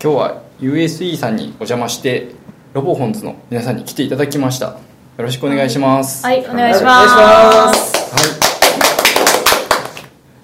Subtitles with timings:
[0.00, 2.30] 今日は USE さんにお邪魔して
[2.72, 4.78] ロボホンズの皆さんに来ていただきましたよ
[5.18, 8.14] ろしくお願いしますはい、お願いしますす。
[8.14, 8.20] は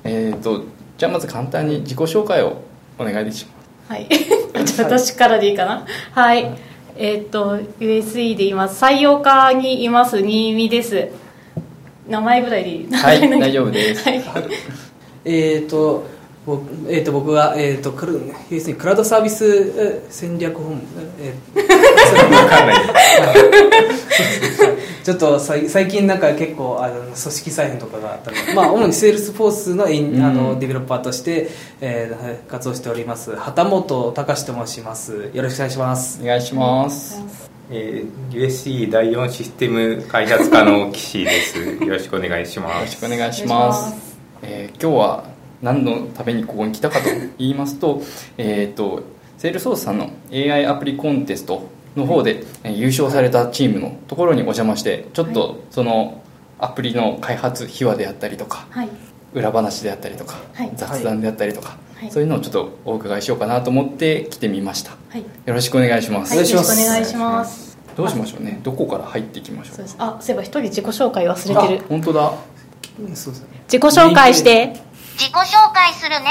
[0.02, 0.64] いえー、と
[0.98, 2.62] じゃあまず簡単に自己紹介を
[2.98, 4.08] お願いしますはい。
[4.64, 5.86] じゃあ私からでいいかな。
[6.12, 6.50] はい。
[6.96, 8.82] えっ、と、USE でいます。
[8.82, 11.08] 採用課にいます、新見です。
[12.08, 14.22] 名前ぐらいでいいはい 大丈夫ですはい。
[15.26, 16.06] えっ、と
[16.46, 20.82] 僕,、えー、と僕は、えー、とクル要するにクラウドサービスえー戦略本部、
[21.20, 22.34] えー。
[22.34, 22.76] わかんない。
[25.04, 33.34] ちょっとさい最近なんか結構あの組織再編とかがあったので、まあ、主にセールスフォースのインあうのんディベロッパーとして、えー活動しております。
[33.36, 35.30] 旗本隆と申します。
[35.34, 36.22] よろしくお願いします。
[36.22, 37.22] お願いします。
[37.70, 41.58] えー USC 第4システム開発課の岸です。
[41.58, 42.84] よろしくお願いします。
[42.86, 43.94] ろしくお願いします。
[44.42, 45.33] えー今日は
[45.64, 47.06] 何のためにここに来たかと
[47.38, 48.02] 言いますと
[48.38, 49.02] えっと
[49.38, 51.62] セールソースさんの AI アプリコンテスト
[51.96, 56.20] の方でえー優勝されたチームのところにお邪魔してちょっとその
[56.58, 58.88] アプリの開発秘話であったりとかはい。
[59.34, 65.20] 裏話であったりとか、はい雑談であったりとか、はいそういうのをちょっとお伺いしようかなと思って来てみましたはい。
[65.46, 67.76] よろしくお願いします、はい、よろしくお願いします。
[67.96, 69.86] どうしましょうねどこから入っていきましょう？
[69.98, 71.82] あ、そういえば一人自己紹介忘れてる。
[71.88, 72.32] 本当だ
[73.08, 74.74] うんそうですね自己紹介して。
[75.16, 76.26] 自己紹介するね。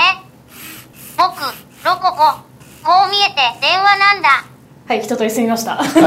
[1.17, 1.39] 僕、
[1.85, 2.53] ロココ。
[2.83, 4.45] こう見えて電話なんだ。
[4.85, 5.79] はい、一通り済みました。
[5.79, 6.01] ありが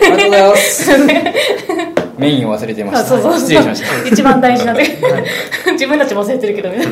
[0.00, 0.90] とうございます。
[2.16, 3.00] メインを忘れてました。
[3.00, 3.40] あそうそうそう。
[3.40, 4.08] 失礼しました。
[4.08, 4.84] 一番大事なで
[5.72, 6.86] 自分たちも忘れてるけどね。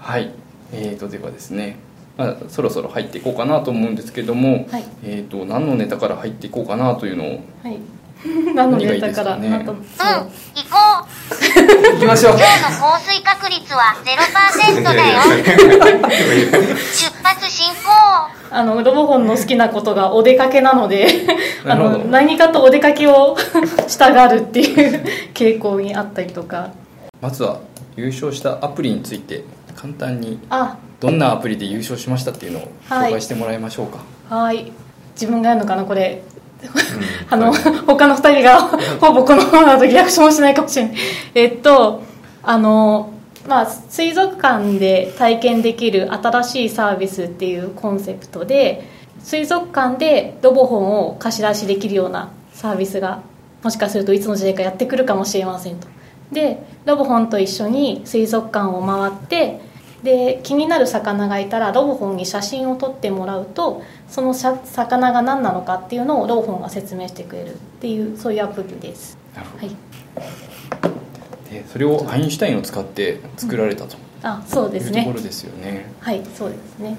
[0.00, 0.32] はい、
[0.72, 1.76] えー、とではですね、
[2.16, 4.84] まあ、そろそろ入っていこうかなと思うんですけども、はい。
[5.04, 7.28] えー、と何のネタから入っていこうかなというのを。
[7.62, 7.78] はい
[8.54, 11.92] 何のネタから何がいいですかねうん、行こう。
[11.92, 12.32] 行きましょう。
[12.36, 15.20] 今日の降水確率は0%だよ。
[16.76, 17.76] 出発進行。
[18.50, 21.26] あのロボホンの好きなことがお出かけなので
[21.66, 23.36] あの何かとお出かけを
[23.88, 26.70] したがるっていう傾向にあったりとか。
[27.20, 27.58] まずは
[27.96, 29.44] 優勝したアプリについて
[29.74, 30.76] 簡単にあ。
[31.00, 33.10] どんなアプリで優勝しましたっていうのをはい。
[33.10, 33.98] 紹介してもらいましょうか、
[34.34, 34.72] はい。
[35.14, 35.84] 自分がやるのかな？
[35.84, 36.22] これ
[36.62, 36.70] うん。
[37.30, 38.60] あの他の2人が
[39.00, 40.96] ほぼこのままだとリアクションもしないかもしれない
[41.34, 42.02] えっと
[42.42, 43.12] あの
[43.46, 53.22] まあ水族館で体験できる新しいサービスっていうコンセプトで水族館でロボホンを貸し出しできるようなサービスが
[53.62, 55.88] もしかするといつの時代かやってくるかもしれませんと。
[56.32, 59.60] でロボホンと一緒に水族館を回って
[60.06, 69.18] で気になる魚がいたらロボホンに写真を撮ってもらうとそのさ魚が何なのかっていうのをロボホンが説明してくれるっていうそういうアプリです。
[69.34, 69.68] なるほはい。
[69.68, 73.96] どでそれをアインシュタインを使って作られたと。
[74.22, 75.00] あそうですね。
[75.00, 75.86] いうところですよね。
[76.00, 76.96] はいそうですね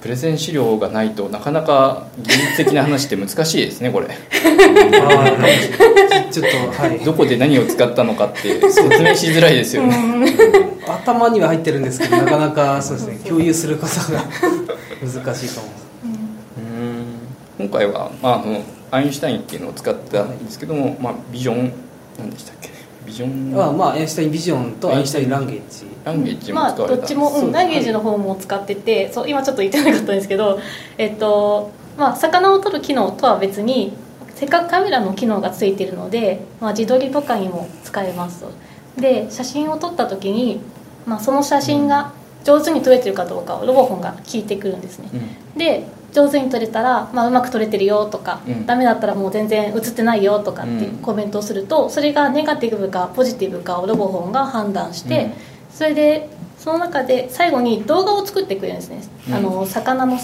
[0.00, 4.06] プレゼン資料がないとなかなか技術的な話って難しいですねこれ。
[6.30, 7.04] ちょっとはい。
[7.04, 9.96] どこで何を使ったのかって説明しづらいですよね。
[10.86, 14.22] 頭には入ってるんですけどなかなかそうですね共有することが
[15.02, 15.68] 難しいかも。
[17.60, 17.68] うん。
[17.68, 21.72] 今回は、まあ、あのアインシュタインっていうのを使ったんですけども、まあ、ビジョン
[22.18, 22.70] 何でしたっけ？
[23.08, 23.52] ビジョン？
[23.52, 26.98] まあまあアインシュタインビジョンとアインシュタインランゲージランゲージもまあ使われた。
[26.98, 30.60] んですどっちも、うん、ランゲージの方も使っててそう今ちょっと言ってなかったんですけど
[30.98, 33.92] えっとまあ魚を撮る機能とは別に
[34.34, 38.52] せっかくカメラの機能がついてるので、まあ、自撮りとかにも使えますと。
[39.00, 40.60] で写真を撮った時に、
[41.06, 42.12] まあ、その写真が
[42.44, 45.58] 上手に撮れてるかどうかをロボホンが聞いてくるんですね、うん。
[45.58, 48.66] で上手に撮れたら、まあ、うまく撮れてるよとか、うん。
[48.66, 50.96] ダメだったらもう全然映ってないよとかっていううん。
[50.98, 55.32] コメントをすると、それがネガティブかポジティブかをロボホンが判断して、うん。
[55.70, 59.34] それでその中で最後に動画を作ってくれるんですね、うん。
[59.34, 60.18] あの魚の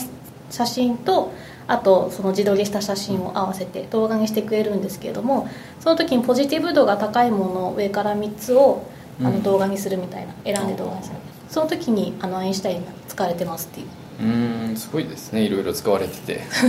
[0.50, 1.32] 写真と
[1.66, 5.48] あとその自撮りした写真を合わせて動画にしてくれるんですけれども
[5.80, 8.84] その時にポジティブ度が高いものを上から3つを
[9.22, 9.34] あうん。
[9.34, 11.16] の動画にするみたいな選んで動画にする。
[11.48, 13.86] その時にあのアインシュタインが使われてますっていう
[14.20, 15.42] うんすごいですね。
[15.42, 16.40] いろいろ使われてて。
[16.52, 16.66] そ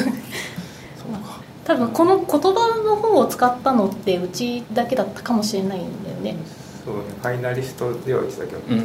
[1.09, 1.41] うか。
[1.63, 6.37] 多分この言葉の方を使ったのってうちだけだったかもしれないんだよね。
[6.85, 8.79] そうねファイナリストでは言ってたけど、うん、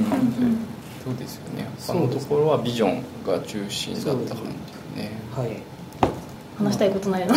[1.05, 1.69] そうですよね。
[1.87, 5.13] 他のところはビジョンが中心だった感じですね。
[5.37, 5.57] はい。
[6.59, 7.35] 話したいことないの。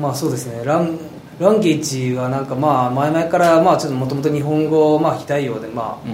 [0.00, 0.62] まあそうですね。
[0.64, 0.98] ラン
[1.40, 6.08] ランゲージはなんかまあ前々からまあちょっともともと日本語まあ非対応でまあ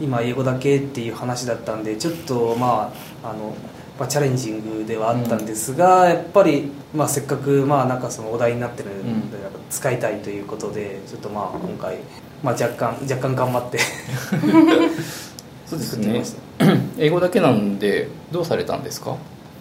[0.00, 3.54] 今英語だけっていう話だったんでちょっとまああの、
[3.98, 9.42] まあ、チャレンジングではあったんですが、やっぱり、まあ、せっかくまあなんかそのお題になってるので、うん。
[9.42, 11.98] なんか使いたいということでちょっとまあ今回、
[12.42, 13.78] まあ、若干若干頑張って。
[15.66, 16.22] そうですね。
[16.98, 19.16] 英語だけなんでどうされたんですか？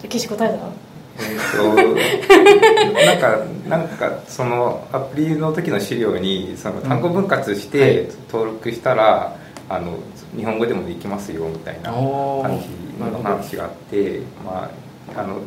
[0.10, 0.70] 岸答えたら？
[1.20, 7.92] えー、となんかなんかそのアプリの時の資料にその単語分割しうんはい。
[7.92, 9.38] て登録したら、
[9.70, 9.98] あの
[10.36, 12.68] 日本語でもできますよみたいな感じ
[13.00, 14.70] の話があってま
[15.16, 15.40] ああの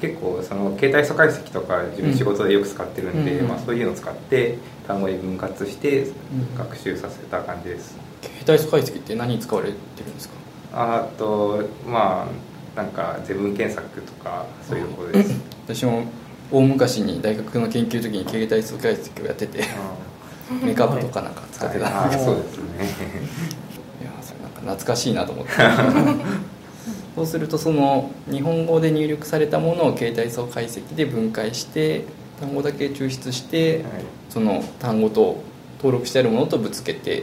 [0.00, 6.12] 結構その携帯素解析とか自分仕事でよく使ってるんで、うんまあ、そういうのを使って単語に分割してん
[6.58, 7.96] 学習させた感じです。
[8.22, 9.74] 携帯素解析って何に使われて
[10.04, 10.34] るんですか？
[10.72, 15.34] あとまあなんか全文検索とかそういうところです。
[15.66, 16.04] 私も
[16.50, 19.64] 大昔に大学の研究の時に携帯素解析をやってて
[20.62, 22.06] メイクアップとかなんか使ってた。
[22.06, 22.64] んであーそうですね。
[24.02, 25.52] いやそれなんか懐かしいなと思って。
[27.16, 32.04] そうするとその日本語で入力されたものを携帯素解析で分解して
[32.40, 33.82] 単語だけ抽出して、はい。
[34.30, 35.40] その単語と
[35.78, 37.22] 登録してあるものとぶつけて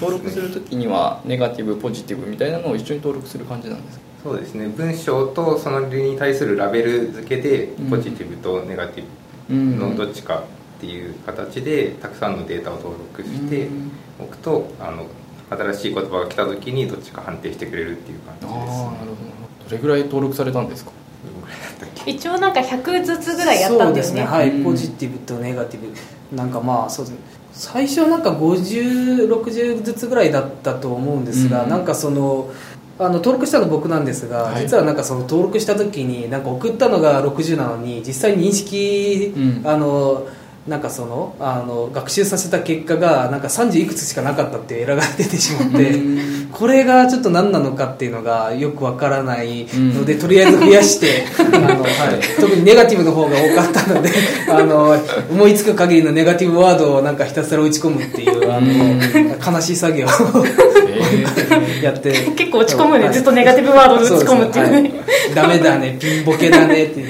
[0.00, 4.04] 登録する時にはネガティブポジティブみたいなのを一緒に登録する感じなんですか？
[4.24, 4.66] そうですね。
[4.68, 7.90] 文章とそのに対するラベル付けでうん。
[7.90, 9.04] ポジティブとネガティ
[9.48, 13.92] ブのどっちかっていう形でたくさんのデータを登録してうん。
[14.18, 15.06] おくとあの
[15.50, 19.68] 新しい言葉が来た時にどっちか判定してくれるっていう感じああですなるほど。
[19.68, 20.90] どれぐらい登録されたんですか？
[21.24, 22.10] どのぐらいだったっけ？
[22.10, 24.24] 一応なんか100ずつぐらいやったんですね。
[24.24, 26.36] はい、うんポジティブとネガティブ。
[26.36, 27.20] なんかまあそうですね。
[27.52, 31.70] 最初なんか5060ずつぐらいだったと思うんですが、うん。
[31.70, 32.50] なんかその
[32.98, 34.62] あの登録したの僕なんですが、はい。
[34.62, 39.66] 実はなんかその登録した時になんか送ったのが60なのに実際に認識、うん。
[39.66, 40.26] あの
[40.66, 46.48] なんかそのあの学習させた結果がなんか30いくつしかなかったっていうエラーが出てしまって、うん。
[46.50, 50.20] これがちょっと何なのかっていうのがよくわからないので、うん。
[50.20, 54.10] とりあえず増やして あの、はい、特にネガティブの方が多かったので
[54.48, 54.96] あの
[55.30, 60.08] 思いつく限りのネガティブワードをなんかひたすら打ち込むっていうあの悲しい作業を
[61.80, 63.10] えやって結構落ち込むね。
[63.10, 64.80] ずっとネガティブワードで打ち込むっていうね。
[64.80, 64.92] はい。
[65.34, 67.04] ダメだね ピンボケだねって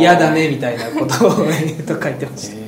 [0.00, 1.30] 嫌だねみたいなことを
[1.86, 2.56] と書いてました。
[2.56, 2.63] えー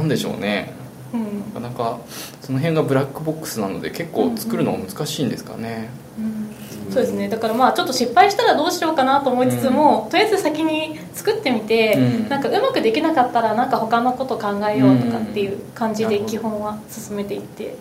[0.00, 0.72] なんでしょうね。
[1.12, 1.54] うん。
[1.54, 1.98] なかなか
[2.40, 5.90] その辺がブラックボックスなので結構作るのが難しいんですかね、
[6.90, 7.28] そうですね。
[7.28, 12.28] だからまあちょっと失敗したらどうしようかなと思いつつも、とりあえず先に作ってみて、うん。
[12.28, 17.74] なんかうまくできなかったらなんか他のこと考えようとかっていう感じで基本は進めていって、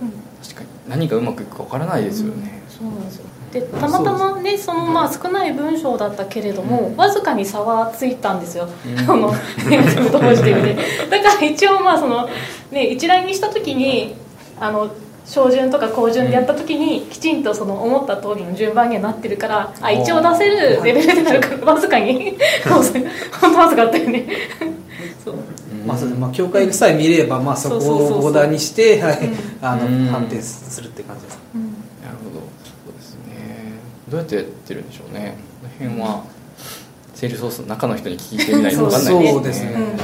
[0.00, 0.12] うん。
[0.42, 0.66] 確かに。
[0.88, 8.98] 何がうまくいくかわからないですよね、そうなんですよでたまたまねそのまあ少ない文章だったけれども、わずかに差はついたんですよ、うん。
[9.10, 9.34] あの
[9.68, 10.76] ネガティブとポジティブで
[11.10, 12.28] だから一応まあその、
[12.70, 14.14] ね、一覧にした時に
[14.58, 14.88] あの
[15.26, 22.36] 小順とか高順でやった時にきちんとその思った通りの順番にはなってるからあ一応出せるレベルでなるから わずかに。
[22.68, 24.26] 本当わずかだったよね。
[25.24, 25.34] そう。
[25.34, 25.86] うん。
[25.86, 28.18] まあまあ、境界さえ見れば、まあ、そこそうそうそうそう。
[28.18, 29.18] をボーダーにして、はい。
[29.18, 29.36] うん。
[29.60, 30.06] あのうん。
[30.06, 31.62] 判定するって感じですうん
[32.02, 33.78] なるほどそうですね
[34.12, 35.36] どうやってやってるんでしょうね。
[35.62, 36.24] この辺は
[37.14, 39.72] セールソースの中の人に聞いてみないと分かんないそうですね。
[39.72, 39.98] うんうん。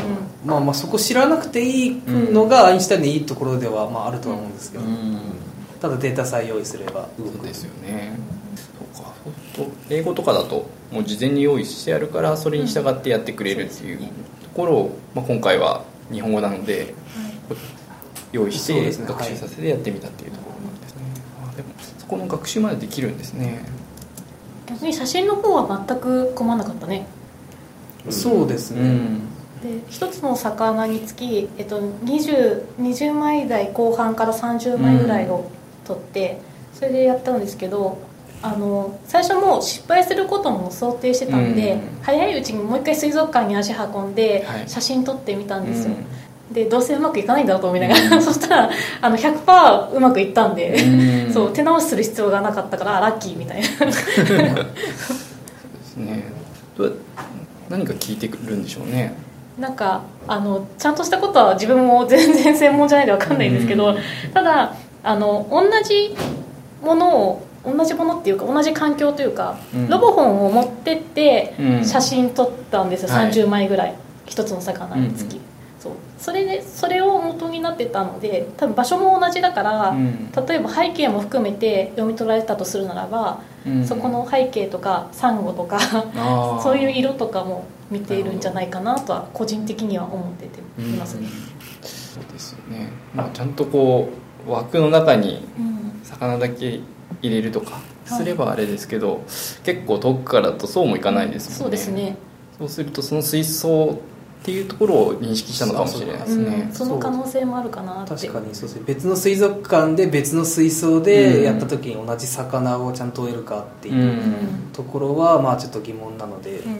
[0.47, 5.21] まあまあそこ知らなくていいのがアインシュタインのいいところではまああるとは思うんですけど、うん。
[5.79, 7.37] ただデータさえ用意すれば動く。
[7.37, 8.19] そうですよね。
[8.57, 9.13] そうか。
[9.55, 14.05] そう英語とかだともう事前に用意してあるからそれに従ってやってくれるっていうと
[14.55, 16.95] ころを、まあ、今回は日本語なので
[18.33, 21.03] 用意して学習させてやってみたっていうところなんですね、
[21.43, 21.69] あでも
[21.99, 23.65] そこの学習までできるんですね
[24.69, 27.07] 逆に写真の方は全く困らなかったね。
[28.11, 29.19] そうですね、うん。
[29.63, 35.51] で一つの魚につき、えっと、20, 20枚台後半から30枚ぐらいを
[35.85, 36.41] 取って、
[36.75, 37.99] それでやったんですけど
[38.41, 41.81] あの最初もう失敗することも想定してたんで、うん。
[42.03, 44.69] 早いうちにもう一回水族館に足運んではい。
[44.69, 46.07] 写真撮ってみたんですよ、うん
[46.53, 48.71] でどうせうまくいかないんだと思いながら、 そしたら
[49.03, 51.33] あの100%うまくいったんで、うん。
[51.33, 53.87] そう手直しする必要がなかったからあラッキーみたいな。
[53.87, 55.17] です
[55.97, 56.25] ね。
[56.77, 56.93] どうや
[57.69, 59.15] 何か聞いてくるんでしょうね。
[59.59, 63.97] なんかあのちゃんとしたことは自分も全然専門じゃないで分かんないんですけど、うん。
[64.33, 66.15] ただあの同じ
[66.83, 69.89] ものを同じものっていうか同じ環境というか、うん。
[69.91, 71.85] ロボホンを持ってってうん。
[71.85, 73.31] 写真撮ったんですよ、はい。
[73.31, 73.95] 30枚ぐらい。
[74.25, 75.43] 一つの魚につき、うん
[75.79, 75.93] そう。
[76.19, 80.33] それでそれを元になってたので多分場所も同じだから、うん。
[80.33, 83.87] 例えば背景も含めて読み取られたとするならば、うん。
[83.87, 85.79] そこの背景とかサンゴとか
[86.63, 91.27] そういう色とかも見ているんじゃないかなとは個人的には思ってていますね、
[91.83, 94.11] そうですよね、まあ、ちゃんとこ
[94.47, 95.79] う枠の中にうん。
[96.05, 96.81] 魚だけ
[97.23, 99.23] 入れるとかすればあれですけど、
[99.65, 101.59] 結構遠くからだとそうもいかないですもんね。
[101.65, 102.17] そうですね。
[102.59, 103.99] そうするとその水槽
[104.41, 106.67] っていうところを認識したのかもしれないですね。
[106.69, 108.15] うん、その可能性もあるかなって。
[108.15, 108.77] 確かにそうです。
[108.77, 114.73] ね別の水族館で別の水槽でやった時に同じ魚をちゃんと追えるかっていううん。
[114.73, 116.73] ところはまあちょっと疑問なので、うん。
[116.73, 116.75] う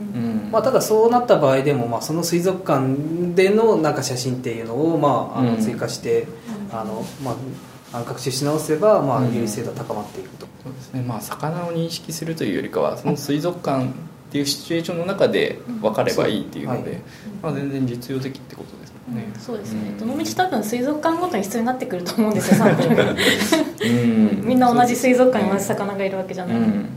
[0.49, 0.49] ん。
[0.53, 6.27] まあ、ただそうなった場合でも、まあ、その水族館でのなんか写真っていうのを、まあ、あのうん追加して、
[6.71, 7.37] あのま
[7.93, 9.35] あ、学習し直せば、まあ、うん。
[9.35, 11.03] 優位性が高まっていくと、そうですね。
[11.03, 13.89] まあ魚を認識するというよりかはその水族館
[14.29, 17.01] っていうシチュエーションの中で分かればいいっていうので、はい。
[17.43, 19.99] まあ、全然実用的ってことですうんね、そうですね、ん。
[19.99, 24.43] どの道多分水族館ごとに必要になってくると思うんですよ サンプルがうん。
[24.45, 26.89] みんな同じ水族館に同じ魚がいるわけじゃない、うん。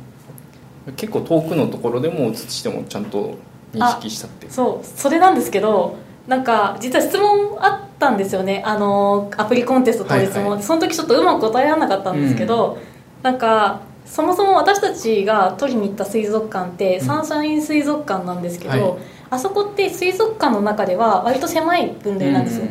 [0.97, 3.37] 結構遠くのところでも写してもちゃんと
[3.73, 4.85] 認識したってそう。
[4.85, 5.95] それなんですけど
[6.27, 8.61] なんか実は質問あったんですよね。
[8.65, 10.63] あのアプリコンテスト当日も、はいはい。
[10.63, 12.77] その時ちょっとうまく答えられなかったんですけど、
[13.23, 17.05] なんかそもそも私たちが取りに行った水族館ってうん。
[17.05, 19.01] サンシャイン水族館なんですけど、はい。
[19.29, 22.65] あそこって水族館の中では割と狭い分類なんですよ、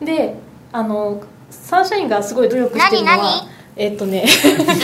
[0.00, 0.34] で
[0.72, 3.48] あのサンシャインがすごい努力してるのは何何？
[3.76, 4.24] えっとね
[4.56, 4.74] 呼んだ？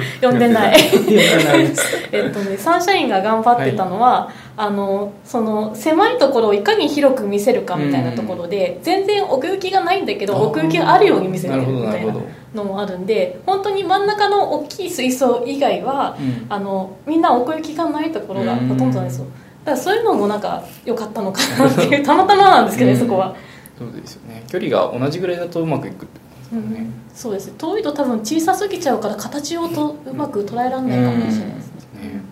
[0.22, 0.78] 読んでない。
[0.80, 1.68] いやない。
[1.68, 12.14] で すえっとね、サンシャインが頑張ってたのは、あのその狭いところをいかに広く見せるかみたいなところで、全然奥行きがないんだけど奥行きがあるように見せてるみたいな
[12.54, 16.46] のもあるんで本当に真ん中の大きい水槽以外は、うん。
[16.48, 19.26] あのみんな奥行きがないところがほとんどなんですよ。
[19.64, 23.00] だからそういうのもなんか良かったのかなっていう たまたまなんですけどね、うん。
[23.00, 23.34] そこは。
[23.78, 24.44] そうですよね。
[24.48, 27.52] 距離が同じぐらいだとうまくいくってことですよね、そうです。
[27.56, 32.22] 遠いと多分小さすぎちゃうから形をとうまく捉えられないかもしれないですね、ね、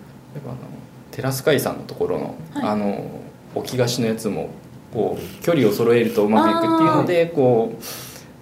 [1.11, 2.69] テラス海さんのところの,、はい。
[2.69, 3.21] あの
[3.53, 4.49] 置き菓子のやつも
[4.93, 7.83] こう距離を揃えるとうまくいくっていうのでこう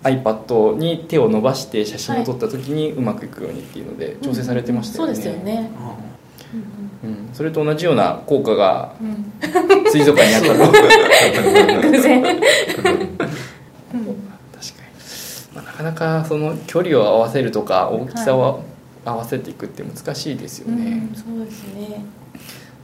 [0.07, 5.69] iPad に手を伸ばして写真を撮った時にうまくいくようにっていうので調整されてましたよね、そうですよね、
[7.03, 9.31] うん、それと同じような効果がうん。
[9.91, 10.53] 水族館にあったと
[11.73, 12.21] うん、偶然。
[12.21, 12.33] 確
[12.83, 13.01] かに、
[15.55, 18.63] まあ、なかなかその距離を合わせるとか大きさを
[19.05, 22.05] 合わせていくって難しいですよね、うん、そうですね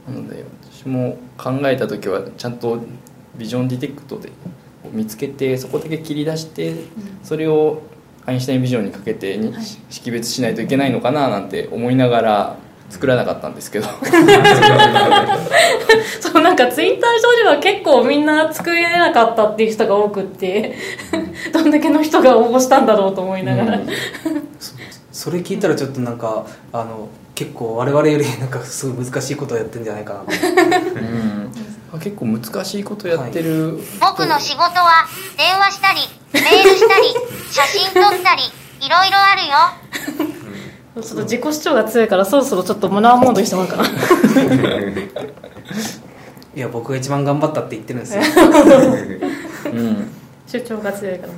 [0.08, 2.80] なので私も考えた時はちゃんと
[3.36, 4.30] ビジョンディテクトで
[4.92, 6.74] 見つけてそこだけ切り出して
[7.22, 7.82] それを
[8.24, 9.64] アインシュタインビジョンにかけてにはい。
[9.90, 12.56] 識別しないといけないのかななんて思いながら
[12.90, 13.86] 作らなかったんですけど。
[16.20, 20.76] そうなんかツイッター上では結構みんな作れなかったっていう人が多くって
[21.52, 23.86] どんだけの人が応募したんだろうと思いながら、うん。
[24.58, 24.75] そ
[25.30, 30.26] れ聞いたらちょっとなんかあの結構我々よりなんかすごい難しいことをやってるんじゃないかなと。
[31.92, 32.00] うん。
[32.00, 33.78] 結構難しいことやってる。
[33.78, 35.06] 人、僕の仕事は
[35.36, 36.00] 電話したり
[36.32, 37.04] メールしたり
[37.50, 38.42] 写真撮ったり
[38.80, 39.54] いろいろあるよ。
[41.02, 43.88] ちょっと自己主張が強いからそろそろちょっとマナーモードにしてもらおうかな。
[46.56, 48.22] いや僕が一番頑張ったって言ってるんですよ。
[49.72, 50.10] うん。
[50.48, 51.32] 主張が強いから。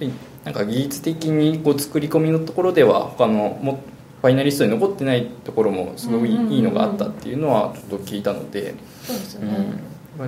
[0.00, 0.12] うん
[0.44, 3.82] なんか技術的にこう作り込みのところでは他のも
[4.20, 8.74] ファイナリストに残ってないところもすごいいいのがあったっていうのはちょっと聞いたので、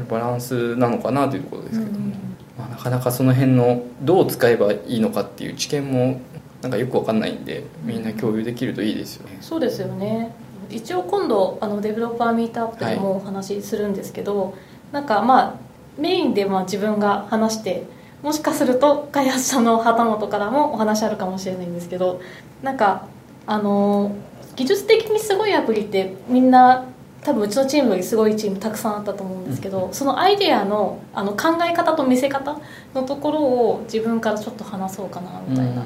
[0.08, 2.10] バランスなのかなというところですけども、うん。
[2.58, 6.20] まあ、なかなかその辺のどう使えばいいのかっていう知見も
[6.62, 9.38] なんかよくわかんないんでみんな共有できるといいですよね。
[9.40, 10.32] そうですよね。
[10.68, 14.54] 一応今度あのデベロッパーミートアップでもお話しするんですけど、
[14.92, 15.54] なんかまあ
[15.98, 17.86] メインでまあ自分が話して
[18.22, 22.20] もしかすると開発者の旗本からもお話あるかもしれないんですけど
[22.62, 23.06] なんか
[23.46, 24.14] あの
[24.56, 26.86] 技術的にすごいアプリってみんな
[27.22, 32.58] 多分うちのチームよりすごいチームたくさんあったと思うんですけど、そのアイデアのあの考え方と見せ方
[32.94, 35.82] のところを自分からちょっと話そうかなみたいな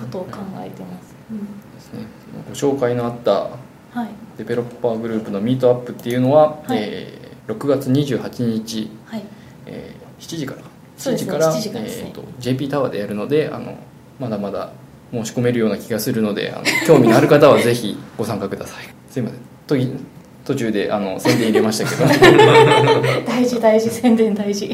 [0.00, 1.38] ことを考えてます、うん。
[1.74, 2.06] ですね。
[2.48, 4.08] ご紹介のあったはい。
[4.36, 6.78] デベロッパーグループのミートアップっていうのは、はい。
[6.78, 9.22] えー6月28日、はい。
[9.66, 10.62] えー7時から
[10.98, 12.08] そうですね7 7時からですね。
[12.08, 13.78] えーと JP タワーでやるのであの
[14.20, 14.72] まだまだ
[15.12, 18.84] 申し込めるような気がするのであの興味のある方はぜひご参加ください。
[19.10, 19.38] すいません。
[19.66, 19.92] とぎ
[20.44, 22.04] 途中であの宣伝入れましたけど。
[23.26, 24.66] 大事大事宣伝大事。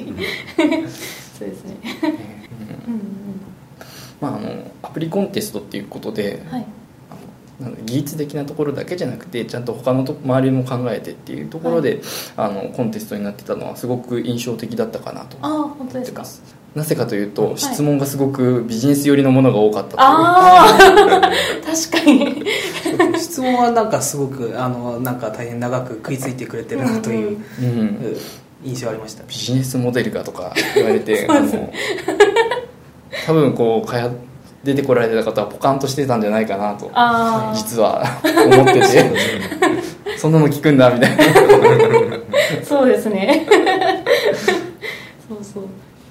[1.39, 1.77] そうですね。
[2.87, 3.01] うんうん。
[4.21, 6.67] まあ、あのアプリコンテストっていうことで、はい
[7.85, 12.01] 技術的なところだけじゃなくてちゃんと他のと周りも考えてっていうところで、
[12.37, 15.37] あのコンテストになってたのはすごく印象的だったかなと。
[15.41, 16.23] ああ本当ですか？
[16.23, 17.59] 思ってますなぜかというと、い。
[17.59, 20.01] 質問がすごくビジネス寄りのものが多かったという。
[20.01, 21.21] ああ
[21.65, 22.45] 確かに。
[23.17, 27.67] 質問はなんかすごくあのなんか大変長く食いついてくれてるなという、うん。
[27.67, 28.17] うん
[28.65, 29.23] 印象ありました。
[29.29, 31.71] ビジネスモデルがとか言われてあの
[33.27, 34.17] 多分こう開発
[34.65, 36.91] 出てこられた方はポカンとしてたんじゃないかなと
[37.55, 38.03] 実は。
[38.25, 39.13] 思ってて。
[40.17, 41.25] そんなの聞くんだみたいな。
[42.63, 43.47] そうですね。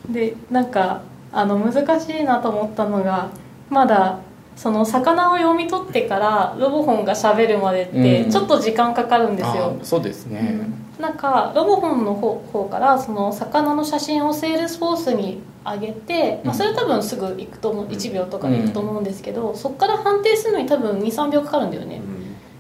[0.10, 3.30] でなんかあの難しいなと思ったのが
[3.70, 4.20] まだ
[4.56, 8.32] その魚を読み取ってからロボホンがしゃべるまでってうん。
[8.32, 10.68] ちょっと時間かかるんですよ、あそうですね、
[11.00, 22.02] なんかロボホンの方方からその魚の写真をセールスフォースに上げて、まあ、それ多分すぐ行くと思う1秒とかで行くと思うんですけど、そこから判定するのに多分23秒かかるんだよね、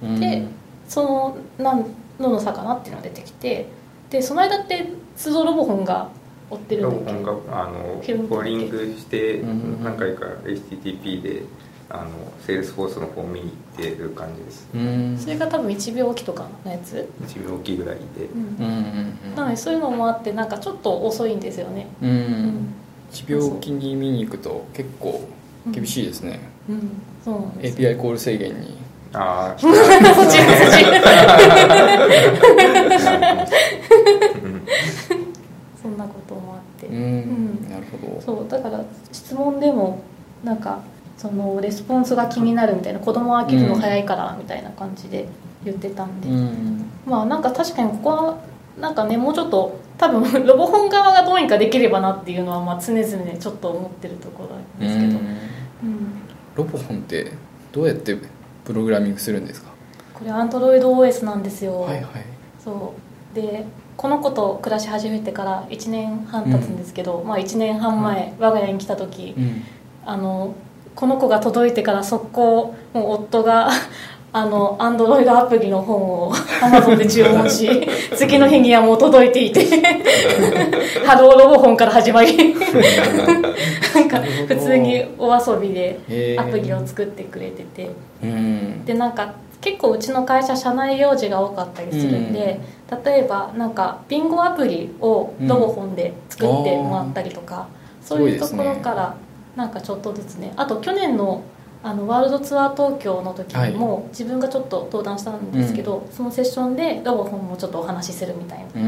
[0.01, 0.19] うん。
[0.19, 0.45] で
[0.87, 1.85] その何
[2.19, 3.67] どの魚っていうのが出てきて
[4.09, 6.09] でその間って通常ロボホンが
[6.49, 7.23] 追ってるロんだっけ？
[7.23, 7.81] ボコンがあの
[8.27, 9.83] ボーリングしてうん。
[9.83, 11.43] 何回か HTTP で
[11.89, 12.09] あの
[12.45, 14.69] セールスフォースの方を見に行ってる感じです。
[14.73, 15.17] うん。
[15.17, 18.25] それが多分1秒おきとかのやつ、1秒おきぐらいで。
[18.25, 19.35] うん。
[19.35, 21.87] なのでそういうのもあってなんかちょっと遅いんですよね。
[22.01, 22.09] うん。
[22.09, 22.75] ううん
[23.21, 25.27] ん1秒おきに見に行くと結構
[25.71, 26.39] 厳しいですね、
[26.69, 27.77] うんそうなんです。
[27.77, 28.77] API コール制限に。
[29.13, 30.37] ああそっちそっち
[35.81, 36.87] そんなこともあって。
[36.87, 38.21] うん、うんなるほど。
[38.21, 40.01] そうだから質問でも
[40.43, 40.81] なんか
[41.17, 45.27] そのレスポンスが気になるみたいな子供は飽きるの早いからみたいな感じで
[45.63, 46.85] 言ってたんで、うん。
[47.05, 48.37] まあなんか確かにここは
[48.79, 53.05] なんかねもうちょっと多分ロボ本側がどうにかできればなっていうのはまあ常々
[53.37, 55.27] ちょっと思ってるところなんですけど、うん。
[55.87, 56.21] うん
[56.55, 57.31] ロボホンって
[57.71, 58.15] どうやって
[58.63, 59.71] プログラミングするんですか？
[60.13, 62.05] これ AndroidOS なんですよ、はいはい。
[62.63, 62.93] そ
[63.31, 63.35] う。
[63.35, 63.65] で
[63.97, 69.63] この子と暮らし始めてから1年半経つんですけど、まあ1年半前、我が家に来た時、うん。
[70.05, 70.53] あの
[70.95, 73.71] この子が届いてから速攻もう夫が
[74.35, 77.69] あのアンドロイドアプリの本を Amazon で注文し
[78.17, 79.63] 次の日にはもう届いていて
[81.05, 82.55] ハローロボ本から始まり。
[83.93, 85.99] なんか普通にお遊びで
[86.37, 87.91] アプリを作ってくれてて。
[88.23, 88.85] うん。
[88.85, 92.59] でなんか結構うちの会社社内用事が多かったりするんで、
[93.05, 97.67] 例えばなんかビンゴアプリをロボ本で作ってもらったりとか、
[98.01, 99.15] そういうところから
[99.55, 100.51] なんかちょっとずつね。
[100.57, 101.43] あと去年の
[101.85, 108.85] あのワールドツアー東京の時にも自分がちょっと登壇したんですけど、そのセッションでロボ本もちょっとお話しするみたいなう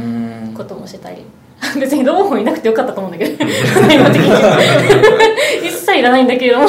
[0.52, 0.54] ん。
[0.56, 1.26] こともしてたり。
[1.80, 4.32] 別にロボ本いなくてよかったと思うんだけど今的に。
[5.68, 6.68] 一切いらないんだけれども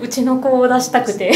[0.00, 1.32] うちの子を出したくて。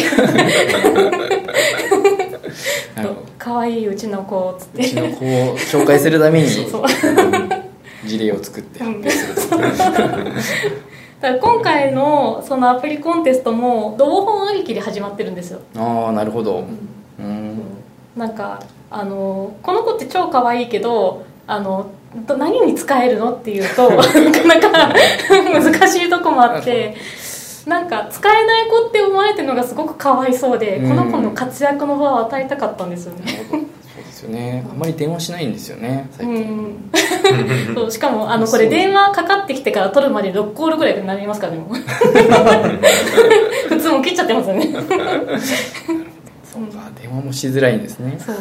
[3.38, 4.83] 可愛いうちの子をつって。
[4.83, 6.48] うちの子を紹介するために
[8.05, 9.03] 事例を作ってうん
[11.22, 15.61] だから今回のそのアプリコンテストもロボ本ありきで始まってるんですよ。
[15.76, 16.64] ああなるほど。
[17.18, 17.61] うん。
[18.16, 21.92] なんかあのこの子って超可愛いけどあの
[22.26, 23.88] ど何に使えるのっていうと
[24.48, 24.94] なかなか
[25.30, 26.96] 難しいとこもあって
[27.66, 30.88] なんか使えない子って思われてるのがすごくかわいそうで、うん。
[30.88, 33.46] この子の活躍の場を与えたかったんですよね
[34.22, 34.64] よね。
[34.70, 36.90] あんまり電話しないんですよね最う近ん。
[37.74, 41.74] そうしかもあのこれ電話かかってきてから取るまで6コールぐらいになりますからねもう。
[43.68, 44.68] 普通も切っちゃってますよね。
[46.44, 48.18] そうか電話もしづらいんですね。
[48.18, 48.37] そう。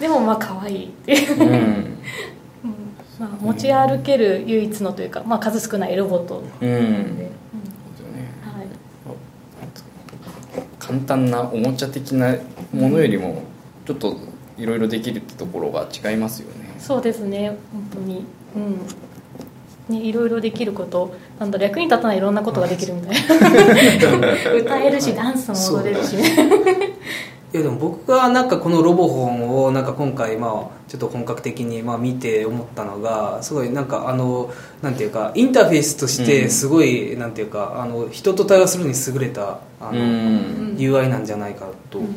[0.00, 1.40] でもまあ可愛いっていう。
[1.40, 1.48] うん。
[1.48, 1.98] うん。
[3.18, 6.38] まあ、持ち歩ける唯一のというか、まあ、数少ないロボット。
[6.38, 7.28] ううですよね。
[8.42, 8.66] はい、
[10.78, 12.36] 簡単なおもちゃ的な
[12.72, 13.42] ものよりも
[13.86, 14.16] ちょっと
[14.58, 16.74] いろいろできるってところが違いますよね。
[16.78, 17.56] そうですね。
[17.72, 18.24] 本当に。
[18.56, 18.78] うん。
[19.94, 21.14] ねいろいろできること。
[21.38, 24.52] なんだ役に立たないいろんなことができるみたいな。
[24.60, 26.16] 歌えるしダンスも踊れるし。
[26.16, 26.98] ね。
[27.50, 30.50] いやでも僕がなんかこのロボ本をなんか今回まあ
[30.86, 34.50] ちょっと本格的にまあ見て思ったのがすごいなんかあの
[34.82, 40.76] なんていうかインターフェースとしてすごいなんていうかあの人と対話するに優れたあうのん。
[40.76, 42.12] UI なんじゃないかとうんうん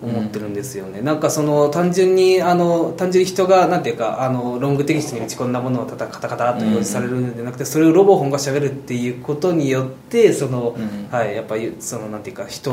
[0.00, 11.08] 思ってるんですよね、なんかその単純にあの単純に人がなんていうかあのロングテキストに打ち込んだものをただカタカタっと表示されるんじゃなくて、それをロボ本がしゃべるっていうことによってその、うん。
[11.10, 12.72] はいやっぱりそのなんていうか人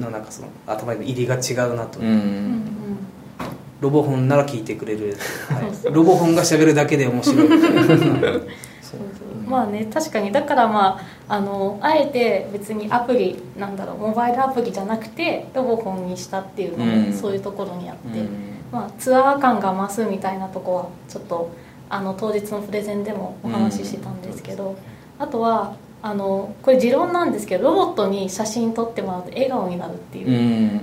[0.00, 2.06] のなんかその頭の入りが違うなと、うん。
[2.06, 2.74] うんうん
[3.80, 5.14] ロボ本なら聞いてくれる、
[5.48, 7.48] はい、ロボ本がしゃべるだけで面白い。
[8.80, 9.00] そう
[9.46, 10.32] まあね確かに。
[10.32, 17.06] だからまああのあえて別にアプリなんだろうモバイルアプリじゃなくてロボホンにしたっていうのうん。
[17.10, 18.28] もそういうところにあって、うん。
[18.72, 21.50] まあ、ツアー感が増すみたいなとこはちょっと
[21.88, 24.76] あの当日のプレゼンでもお話ししてたんですけど、
[25.18, 30.80] あとはあのこれ持論なんですけどロボットに写真撮ってもらうと笑顔になるっていう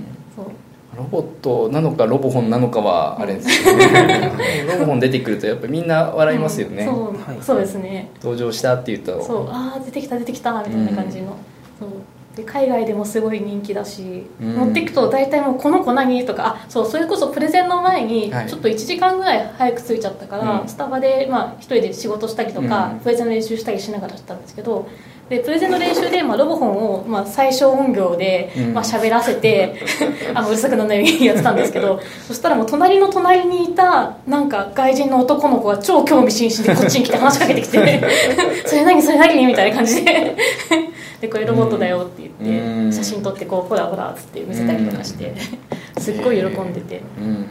[0.96, 4.66] ロボットなのかロボホンなのかはあれですけどね。
[4.66, 7.42] ロボホン出てくるとやっぱりみんな笑いますよね、うんそうはい。
[7.42, 8.10] そうですね。
[8.16, 9.24] 登場したって言うと。
[9.24, 11.36] そうああ出てきた出てきたみたいな感じの、
[11.78, 11.88] そう。
[12.36, 14.54] で海外でもすごい人気だし、うん。
[14.54, 18.48] 持っていくと大体もうこの子何とかあそうそれこそプレゼンの前にはい。
[18.48, 20.68] ちょっと1時間ぐらい早く着いちゃったから、うん。
[20.68, 22.98] スタバで、まあ、一人で仕事したりとか、うん。
[23.00, 24.86] プレゼンの練習したりしながらしたんですけど
[25.28, 28.74] でプレゼンの練習で、まあ、ロボホンを、まあ、最小音量で、うん。
[28.74, 29.76] まあ喋らせて
[30.34, 38.02] あのうるさくならないようにやってたんですけど そしたらもう隣の隣にいたなんか外人の男の子が超興味津々でこっちに来て話しかけてきて
[38.66, 40.36] 「それ何それ何?」みたいな感じで。
[41.20, 42.92] でこれロボットだよって言って、うん。
[42.92, 45.32] 写真撮ってこうほらほらっつって見せたりとかして、
[45.98, 47.00] すっごい喜んでて。
[47.16, 47.46] うん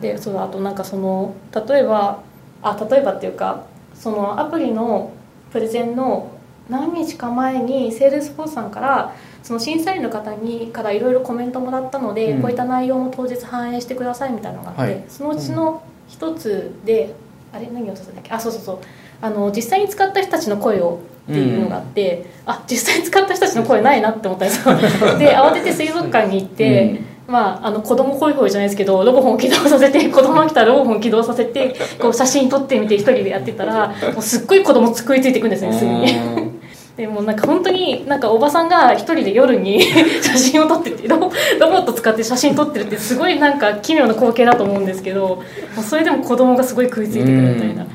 [0.00, 1.34] でそうだあとなんかその
[1.68, 2.18] 例えば
[2.62, 3.62] あ例えばっていうか
[3.94, 5.12] そのアプリの
[5.52, 6.31] プレゼンの
[6.68, 12.42] 何日か前にセールスフォースさんからその審査員の方にからいろいろコメントもらったので、うん。
[12.42, 15.04] こういった内容も当日反映してくださいみたいなのがあって、はい。
[15.08, 17.14] そのうちの一つで、
[17.52, 17.68] あれ？
[17.72, 18.32] 何をさせたっけ？
[18.32, 18.78] あそうそうそう。
[19.20, 24.74] あの実際に使った人たちの声をっていうのがあって、あ実際に使った人たちの声ないなって思ったんですよ。
[25.18, 36.51] で慌てて水族館に行って、まあ、あの子供ホイホイじゃないですけどロボホンを起動させて 子供が来たらロボホンを起動させてこう写真撮ってみて一人でやってたらもうすっごい子供作りついていくんですねすぐに
[36.96, 39.82] でもうなんか本当になんかおばさんが一人で夜に
[40.20, 45.42] 写真を撮っててロボロボット使って写真撮ってるってすごいなんか奇妙な光景だと思うんですけど
[45.82, 47.88] それでも子供がすごい食いついてくるみたいな、うん。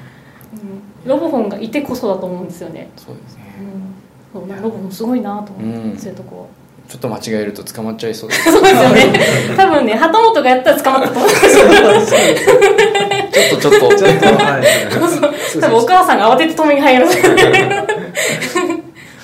[1.06, 3.44] ロボホンがいてこそだと思うんですよね、そうですね。
[4.34, 6.50] うん、そうなロボホンすごいなと思って、うんそういうとこ
[6.88, 8.50] ちょっと間違えると捕まっちゃいそうです。
[8.50, 9.14] そうですよね。
[9.58, 11.66] 多分ね旗本がやったら捕まったと思うんですよ
[13.30, 13.96] ちょっとちょっと。
[13.98, 14.64] ちょっとはい。
[15.60, 17.08] 多分お母さんが慌てて止めに入る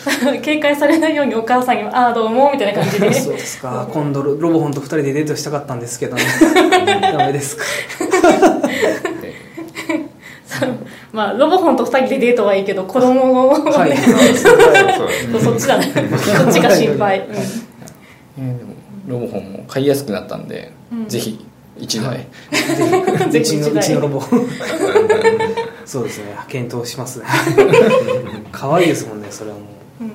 [0.42, 3.14] 警戒されないようにお母さんにも「ああどうも」みたいな感じで。
[3.14, 3.88] そうですか。
[3.92, 6.24] 今度ロロボホンと2人でデートしたかったんですけどね。
[6.86, 7.64] ダメですか。
[11.12, 13.90] まあロボホンと2人でデートはいいけど子供を、はい。
[13.92, 13.98] ね
[15.42, 15.92] そっちだね。
[16.18, 17.36] そっちが心配、うん。
[17.36, 18.74] えーでも
[19.08, 21.08] ロボホンも買いやすくなったんで、うん。
[21.08, 21.46] ぜひ
[21.78, 22.28] 一台、
[23.30, 24.22] ぜうちのうひ一台ちのロボ。
[25.86, 26.36] そうですね。
[26.48, 27.26] 検討しますね。
[28.52, 29.66] 可愛いですもんねそれはもう
[30.02, 30.10] うん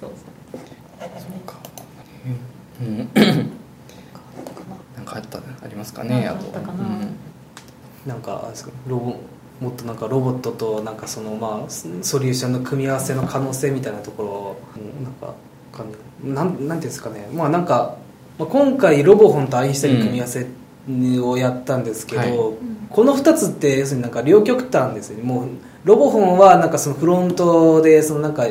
[0.00, 0.10] そう。
[0.10, 1.56] そうか。
[2.80, 2.96] うん。
[4.96, 6.58] なんかあったありますかねああと。
[6.58, 9.16] ななんかあれですかロボ
[9.60, 14.22] もっとなんかロボットとなんかそのまあソリューションの組み合わせの可能性みたいなとこ
[14.76, 15.34] ろなんか
[16.22, 17.28] なんなんていうんですかね。
[17.32, 17.96] まあなんか、
[18.38, 20.46] まあ、今回ロボホンとアインシュタインの組み合わせ
[21.22, 22.38] をやったんですけど、はい。
[22.90, 25.22] この2つって要するになんか両極端ですよね。
[25.22, 25.48] もう
[25.84, 28.46] ロボホンはなんかそのフロントでそのなんか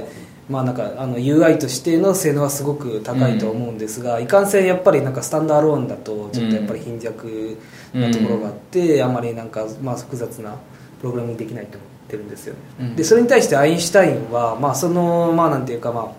[0.50, 7.58] まあなんかあの UI としての性能はすごく高いと思うんですが、いかんせんやっぱりなんかスタンドアローンだとちょっとやっぱり貧弱
[7.94, 10.56] なところがあって、あまりなんかまあ複雑な
[11.00, 12.96] プログラミングできないと思ってるんですよね、うん。
[12.96, 16.14] でそれに対してアインシュタインはまあそのまあなんていうかま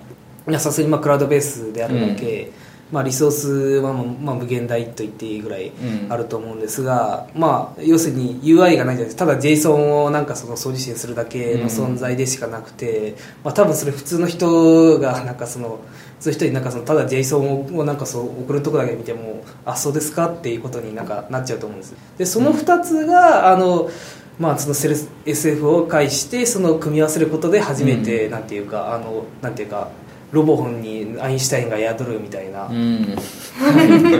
[0.47, 2.51] あいやさすがにまあクラウドベースであるだけ、
[2.91, 3.49] まあ、リソース
[3.83, 6.13] はまあまあ無限大と言っていいぐらいうん。
[6.13, 9.27] あると思うんですが、まあ、要するに UI がないじゃないですか。
[9.27, 15.81] ただ JSON をなんかその送受信するだけの存在でしかなくて、まあ、多分それ普通の人がなんかその
[16.19, 21.95] 普通の人になんかそのただ JSON をなんかそう送るとこだけ見てもあそうですかっていうことになんかなっちゃうと思うんです。
[22.17, 23.91] でその2つがあの
[24.39, 29.91] まあ、そのセルス SF を介してその組み合わせることで初めて、なんていうかあのなんていうか
[30.31, 33.17] ロボホンにアインシュタインが宿るみたいな、うん。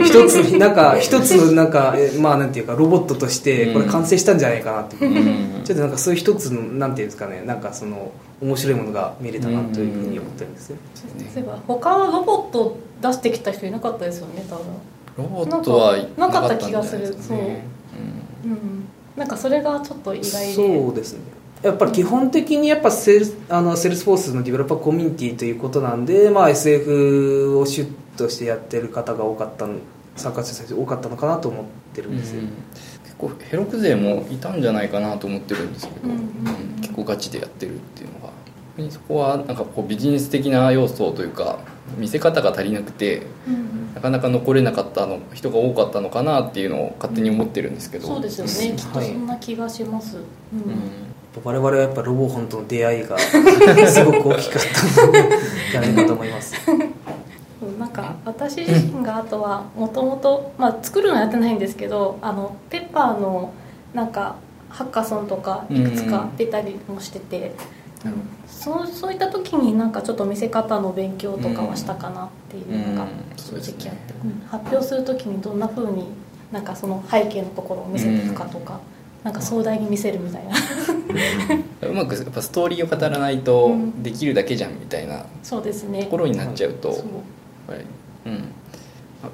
[0.03, 5.63] 一つになんか一つのなんかえまあなんていうかロボットとしてこれ完成したんじゃないかなっていう、うん。
[5.63, 11.05] ちょっとなんかそういう一つのなんていうんですかねなんかその面白いものが見れたなというふうに思ってるんですよ、そ
[11.39, 14.65] ういえば他ロボット出してきた人いなかったですよね多分。
[15.17, 17.65] ロボットはなんかなかったんじゃないですかね
[18.45, 18.87] うん。
[19.15, 20.53] なんかそれがちょっと意外で。
[20.53, 29.75] そうですねやっぱり基本的にやっぱセールスあのセールスフォースのディベロッパーコミュニティということなんで、まあ、SF をシュッとしてやってる方が多かったの
[30.15, 32.41] 参加者多かったのかなと思ってるうんんですよ、
[33.03, 36.17] 結構ヘロク勢もいたんじゃないかなと思ってるんですけど、うんうん。
[36.17, 38.29] うん結構ガチでやってるっていうのが。
[38.89, 41.59] そこはなんかこうビジネス的な要素というか
[41.97, 48.07] 見せ方が足りなくてうんなかなか残れなかったの人が多かったのかなっていうのを勝手に思ってるんですけど。
[48.07, 50.17] そうですよねきっとそんな気がします、
[50.53, 50.59] うん。
[50.59, 51.09] うん
[51.43, 53.17] 我々はやっぱロボホンとの出会いが
[53.87, 54.61] すごく大きかっ
[54.95, 55.11] たん
[55.71, 56.55] じゃないかと思います。
[56.71, 56.89] うん
[57.77, 63.51] なんか私自身があとはもともと作るのはやってないんですけどあのペッパーの
[63.93, 64.35] なんか
[64.69, 67.53] ハッカソンとかいくつか出たりもしてて、
[68.03, 74.43] なるそうそういった時になんかちょっと見せ方の勉強とかはしたかなっていうのがうん正直あって、うん。
[74.47, 76.05] 発表する時にどんな風に
[76.51, 78.79] なんかその背景のところを見せていくかとか、
[79.29, 80.55] なんか壮大に見せるみたいな。
[81.87, 84.01] うまくやっぱストーリーを語らないとうん。
[84.01, 86.03] できるだけじゃんみたいなそうですね。
[86.03, 87.03] ところになっちゃうと、そ
[88.25, 88.29] う。
[88.29, 88.51] ん。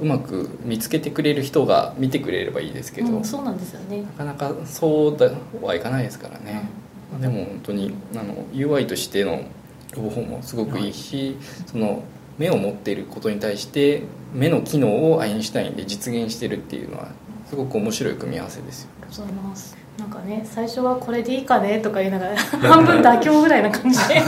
[0.02, 4.02] うまく見つけてくれる人が見てくれればいいですけど、うん、そうなんですよね。
[4.02, 5.32] なかなかそうだ
[5.62, 6.68] はいかないですからね、
[7.22, 9.44] でも本当にあの UI としての
[9.96, 12.04] ロボホンもすごくいいし、その
[12.38, 14.04] 目を持っていることに対して
[14.34, 17.10] 目の機能をアインシュタインで実現してるっていうのは
[17.48, 18.90] すごく面白い組み合わせですよ。
[19.02, 23.98] ありがとうございますなんかね最初はこれでいいかねとか言いながら半分妥協ぐらいな感じ。
[24.10, 24.22] で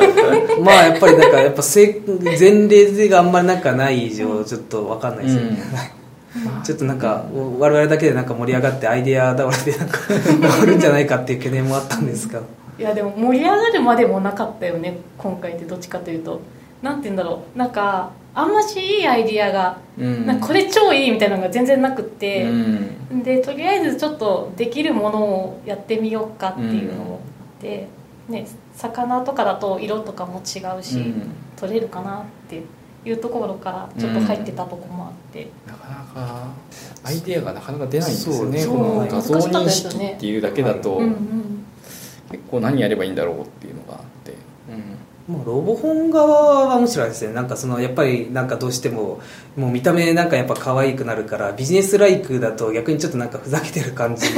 [0.64, 2.00] まあやっぱりなんかやっぱせ
[2.38, 5.58] 前例があんまりなんかない以上ちょっと分かんないですよね、
[6.64, 7.24] ちょっとなんか
[7.58, 12.40] 我々だけでなんか盛り上がってアイデア倒れでなんか 終わるんじゃないかっていう懸念もあったんですが。
[12.78, 16.40] いやでも盛り上がるまでもなかったよね今回ってどっちかというと。
[16.82, 17.58] なんて言うんだろう。
[17.58, 20.40] なんかあんましいいアイディアが、うん。
[20.40, 22.52] これ超いいみたいなのが全然なくって、う
[23.16, 23.22] ん。
[23.22, 27.20] でとりあえずちょっとできるものをやってみようかっていうのを、
[27.60, 27.88] で、
[28.28, 31.30] ね、魚とかだと色とかも違うし、うん。
[31.56, 32.62] 取れるかなって
[33.04, 36.48] いうところからちょっと入ってたとこもあって、なかなか
[37.04, 41.00] アイデアがなかなか出ないんですよねこの画像認識っていうだけだと、
[42.30, 44.00] 結構何やればいいんだろうっていうのが
[45.30, 47.32] あって、うんもうロボ本側はむしろですね。
[47.32, 49.20] なんかそのやっぱりなんかどうしても
[49.56, 54.30] もう見た目なんかやっぱ可愛くなるからビジネスライクだと逆にちょっとなんかふざけてる感じを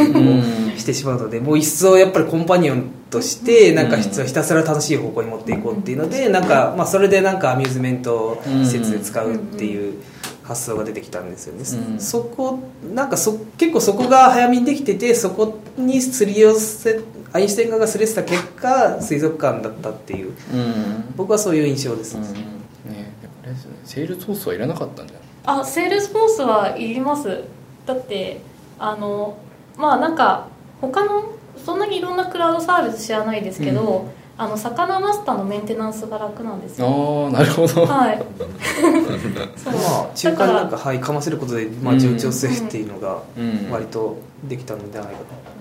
[0.76, 10.02] してしまうのでもう一層やっぱりコンパニオンとしてなんかひたひたすら楽しい方向に持っていこうっていうのでなんかまあそれでなんかアミューズメント施設で使うっていう
[10.42, 12.00] 発想が出てきたんですよね、うん。
[12.00, 12.58] そこ
[12.94, 17.00] なんかそ結構そこが早めにできててそこにすり寄せ
[17.32, 20.32] アインシュタイン側がすれてた結果水族館だったっていう。
[20.52, 21.14] うん。
[21.16, 22.22] 僕はそういう印象です、うん。
[22.22, 23.78] ねあれですよね。
[23.84, 27.44] セールスフォースはいらなかったんじゃないあセールスフォースはいります。
[27.86, 28.40] だって
[28.78, 29.38] あの
[29.76, 30.48] まあなんか
[30.80, 31.32] 他の
[31.64, 36.86] そんなにいろんなクラウドサービス知らないですけど、あの魚マスターのメンテナンスが楽なんですよ。
[36.86, 38.22] ああなるほど、はい。
[39.56, 41.98] そ うまあ中間になんかはいかませることで、まあ、うん。
[42.00, 43.70] 柔軟性っていうのがうん。
[43.70, 45.51] 割とできたのではないかと、うん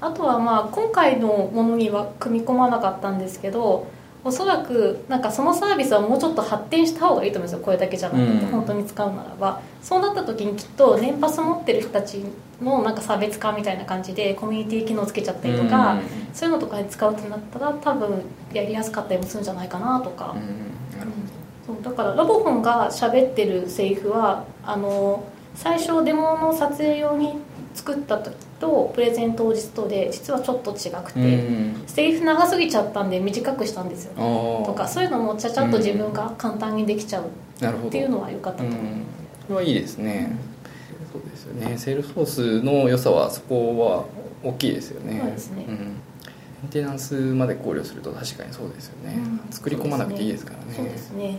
[0.00, 3.86] あとはまあ今回のものには組み込まなかったんですけど
[4.26, 7.64] おそらくなんかそのサービスはもうちょっと発展した方がいいと思うんですよ。
[7.64, 8.50] これだけじゃなくて、うん。
[8.50, 9.60] 本当に使うならば。
[9.80, 12.24] そうなった時にきっと年パス持ってる人たち
[12.60, 16.00] のなんか差別化みたいな感じでコミュニティ機能つけちゃったりとか、うん。
[16.34, 20.74] そういうのとかに使うってなったら多分やりやすかったりもするんじゃないかなとか、うん。
[21.64, 21.84] そう。
[21.84, 25.22] だからロボホンが喋ってるセリフはあの
[25.54, 27.38] 最初デモの撮影用に
[27.76, 31.84] 作った時とプレゼン当日とで実はちょっと違くて、うん。
[31.86, 39.04] セリフ長すぎちゃったんで短くしたんですよとかそういうのもちゃちゃっと自分が簡単にできちゃうっていうのは良かったと思う、うん。
[39.46, 40.36] それはいいですね。
[41.12, 41.78] そうですよね。
[41.78, 44.04] セールスフォースの良さはそこは
[44.42, 45.20] 大きいですよね。
[45.20, 45.64] そうですね。
[45.64, 45.74] ん、メ
[46.66, 49.52] ンテナンスまで考慮すると確かにそうですよね、うん。
[49.52, 50.74] 作り込まなくていいですからね。
[50.74, 51.38] そうですね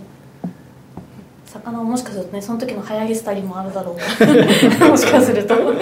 [1.47, 3.95] 魚はもしかするとねその時の流行り廃りもあるだろう
[4.89, 5.63] もしかすると、うん。
[5.65, 5.81] そうで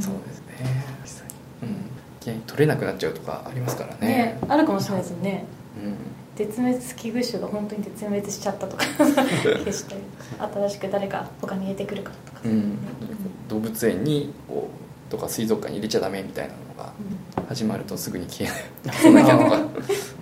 [0.00, 0.84] すね。
[1.02, 1.72] 実際に、うん、い
[2.20, 4.06] きなり取れなくなっちゃうとかありますからね。
[4.06, 5.44] ねあるかもしれないですよね。
[5.82, 5.96] うん。
[6.36, 8.84] 絶滅危惧種が本当に絶滅しちゃったとか。
[8.84, 10.00] 消したり
[10.38, 12.76] 新しく誰か他に入れてくるからとか、うん、
[13.48, 16.92] 動物園にこうとか水族館に入れちゃダメみたいなのが
[17.48, 18.52] 始まるとすぐに消え
[18.86, 19.58] ないそんなのが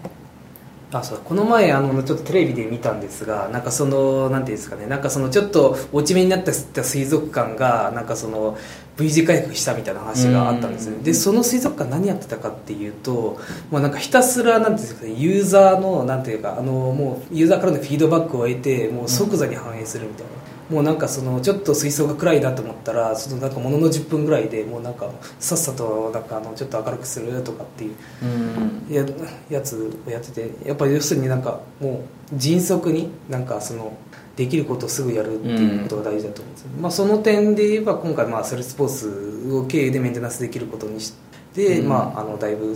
[0.93, 8.59] あそうこの前あのちょっとテレビで見たんですがなんかそのなんていうんですかねなんかそのちょっと落ち目になった水族館がなんかその
[8.97, 11.03] V 字回復したみたいな話があったんですうん。
[11.03, 20.33] でその水族館何やってたかっていうと、まあ、なんかひたすらなんていうんですかねユーザーのなんていうかあのもうユーザーからのフィードバックを得てもう即座に反映するみたいな、
[20.73, 28.87] もうなんかそのちょっと水槽が暗いなと思ったらそのなんかものの10分ぐらいでもうなんかさっさとなんかあのちょっと明るくするとかっていううん。
[28.91, 29.05] や
[29.51, 33.97] やつをやっててやっぱり要するになんかもう迅速になんかその
[34.37, 41.13] できることをすぐやるっていうことが大事だと思うんですよ、まあ、その点で言えば今回まあセルスポースを経由でメンテナンスできることにし
[41.55, 41.89] て、うん。
[41.89, 42.75] まあ、あのだいぶ、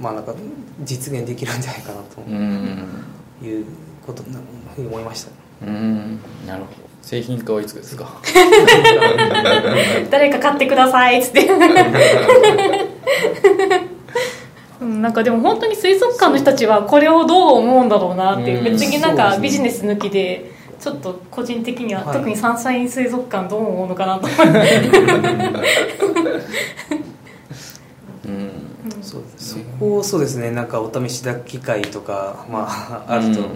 [0.00, 0.34] まあ、なんか
[0.82, 2.88] 実現できるんじゃないかなうん。
[3.40, 3.66] という
[4.04, 4.40] ことな
[4.74, 5.30] ふうに思いました。
[5.66, 6.18] うん。
[6.46, 6.86] なるほど。
[7.02, 8.20] 製品化はいつですか？
[10.10, 11.46] 誰か買ってくださいっつって。
[14.80, 15.02] うん。
[15.02, 18.64] なんかでも本当に水族館の人たちはこれをどう思うんだろうなっていううん。
[18.64, 22.16] 別になんかビジネス抜きでちょっと個人的には、はい。
[22.16, 24.80] 特にサンシャイン水族館どう思うのかなと思って
[28.26, 28.50] うん。
[29.02, 33.48] そうそこをそうですねなんかお試しだ機会とか、まあ、あると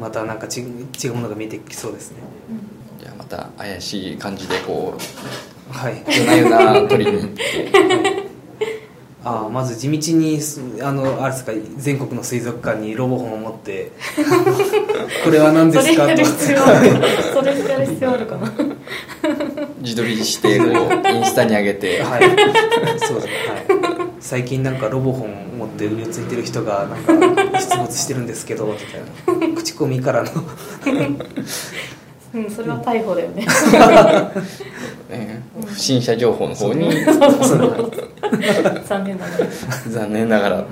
[0.00, 2.18] またなんかち違うものが見えてきそうですね。
[2.98, 6.04] じゃあまた怪しい感じでこうはい。
[6.06, 7.72] 夜な夜な取りに行って。
[8.18, 8.22] あ
[9.24, 13.92] あまず地道にすあのあれですか全国の水族館にロボホンを持って
[15.24, 16.24] これは何ですかと。
[16.24, 18.52] それやる必要あるかな
[19.80, 22.02] 自撮りしてこうインスタに上げて。
[22.02, 22.22] はい。
[22.98, 23.26] そうです。
[23.26, 24.08] ねはい。
[24.20, 29.56] 最近なんかロボホン持ってうついてる人がなんか出没してるんですけどみたいな。
[29.56, 30.30] 口コミからの。
[32.34, 33.46] うんそれは逮捕だよね。
[35.10, 36.90] ね不審者情報の方に。
[38.86, 39.46] 残念ながら。
[39.88, 40.60] 残念ながらう。
[40.60, 40.66] ん。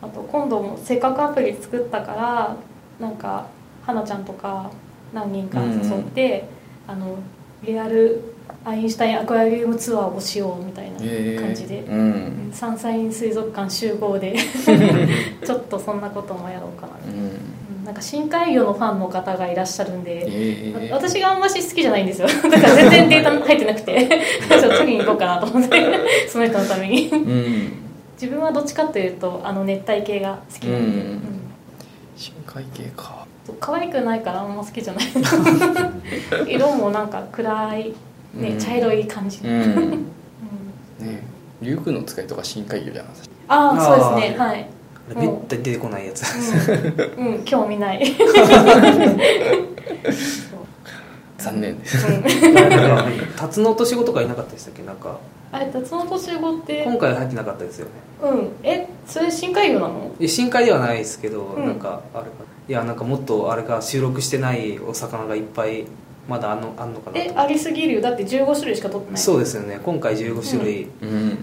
[0.00, 2.56] あと今度もせっかくアプリ作ったから
[3.00, 3.46] なんか
[3.84, 4.70] 花ちゃんとか
[5.12, 6.44] 何人か誘って、
[6.86, 7.16] あの
[7.62, 8.22] リアル
[8.64, 11.42] アインシュタインアクアリウムツアーをしようみたいなえー。
[11.44, 12.50] 感じで、うん。
[12.52, 14.36] サンサイン水族館集合で
[15.44, 22.28] ちょっとそんなこともやろうかな、うんうんなんか深海魚のファンの方がいらっしゃるんで、えー私があんまし好きじゃないんですよ。
[22.48, 24.08] だから全然データ入ってなくて。
[24.48, 25.82] ちょっと取りに行こうかなと思って。
[26.28, 27.08] その人のために。
[27.08, 27.72] うん。
[28.20, 31.10] 自分はどっちかというとあの熱帯系が好きなんで、うん。
[31.10, 31.22] うん。
[32.16, 33.26] 深海系か。
[33.58, 35.04] 可愛くないからあんま好きじゃない。
[36.46, 37.92] 色もなんか暗い、
[38.34, 38.58] ねうん。
[38.58, 39.60] 茶色い感じ、ううん。
[39.60, 39.90] ん
[41.00, 41.22] ね
[41.60, 44.38] 竜宮の使いとか深海魚じゃなさああそうですね。
[44.38, 44.66] はい
[45.14, 46.24] めったに出てこないやつ。
[47.16, 48.04] うん、うん、興味ない。
[51.38, 51.78] 残念。
[51.78, 52.22] ですうん。
[53.36, 54.82] タツノオトシゴとかいなかったでしたっけ？
[54.82, 55.18] なんか。
[55.50, 56.84] あれタツノオトシゴって。
[56.84, 57.92] 今回入ってなかったですよね。
[58.22, 58.50] うん。
[58.62, 60.12] えそれ深海魚なの？
[60.18, 61.66] いや深海ではないですけど、うん。
[61.66, 62.30] なんかあれか
[62.68, 65.84] いやなんかもっとあれが収録してないお魚がいっぱい
[66.28, 67.22] まだあんのあんのかなと。
[67.22, 68.00] えありすぎるよ。
[68.00, 69.20] だって15種類しか取ってない。
[69.20, 69.80] そうですよね。
[69.84, 71.08] 今回15種類、うん。
[71.08, 71.36] うん、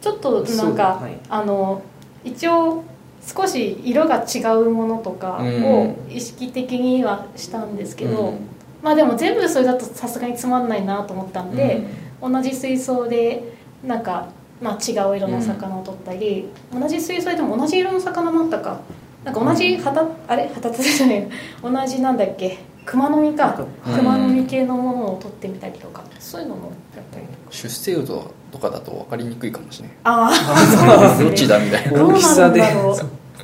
[0.00, 1.16] ちょっとなんか、はい。
[1.28, 1.82] あの
[2.26, 2.84] 一応
[3.24, 8.38] 少し色が違うものとかを意識的にはしたんですけど、うん。
[8.82, 11.82] まあでも全部それだとさすがにつまんないなと思ったんで、
[12.20, 13.42] 同じ水槽で
[13.84, 14.28] なんか、
[14.60, 18.80] まあ、違う色の魚を取ったり、同じ水槽でも同じ色の魚もあったか。
[19.24, 20.48] なんか同じ旗、あれ？
[20.54, 21.28] 旗じゃない
[21.62, 22.58] 同じなんだっけ？
[22.84, 23.66] 熊の実か。
[23.86, 23.94] うん。
[23.96, 26.04] 熊の実系のものを取ってみたりとか。
[26.20, 31.98] そういうのもやったり出生度とかだと分かりにくいかもしれないああ どっちだみたいな。
[31.98, 32.96] どう大きさでなんだろう。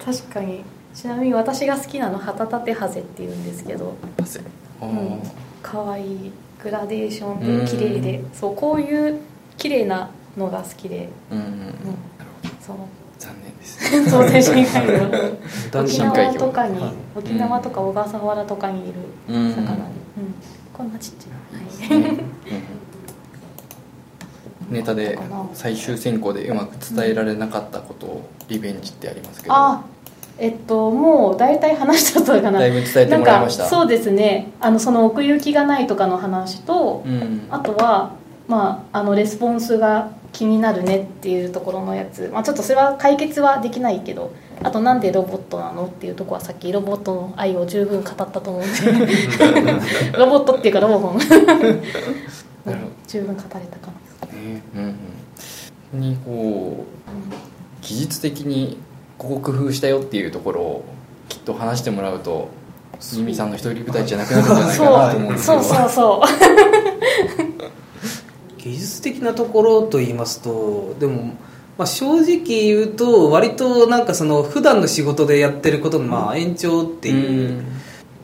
[0.04, 0.64] 確かに。
[0.94, 3.94] ちなみに私が好きなの旗立てハゼっていうんですけど。
[4.18, 5.20] あーうん。
[5.62, 8.22] 可愛いグラデーションで綺麗で。
[8.32, 9.18] そうこういう
[9.56, 11.52] 綺麗なのが好きで、うんうんうん、
[12.60, 12.76] そう。
[13.18, 13.78] 残念です。
[14.10, 15.10] そうです深海魚
[15.70, 18.94] だん沖縄とかに、はい沖縄とか小笠原とかにいる
[19.28, 19.50] うん。
[19.50, 19.74] 魚に、うん。
[20.72, 22.18] こんなちっちゃい、はいうん
[24.72, 25.18] ネタで
[25.54, 29.54] 最終選考でうまく伝えられなかったことをリベンジってありますけど。
[29.54, 29.82] あ
[30.38, 32.58] えっともう大体話したとかな。
[32.58, 33.64] だいぶ伝えてもらいました？
[33.64, 34.50] なんかそうですね。
[34.60, 37.42] あのその奥行きがないとかの話と、うん。
[37.50, 38.12] あとは、
[38.48, 44.32] まあ、あのレスポンスが気になるねっていうところのやつ、まあ、ちょっとそれは解決はできないけど
[44.62, 49.72] あとなんでロボットなのっていうところはさっきロボットの愛を十分語ったと思うんで。
[50.18, 51.20] ロボットっていうかロボホン
[52.66, 53.92] うん十分語れたかな、
[54.42, 54.96] ねうん
[55.94, 56.00] うん。
[56.00, 58.78] にこう技術的に
[59.18, 60.84] ここ工夫したよっていうところを
[61.28, 62.50] きっと話してもらうと
[63.16, 65.62] ミミさんの一人舞台じゃなくなるんじゃないかなと思うんですけど。
[65.62, 67.72] そうそうそう
[68.58, 71.34] 技術的なところと言いますとでも、
[71.76, 77.64] まあ、正直言うと割となんかその普段の仕事でやってることのまあ延長っていう、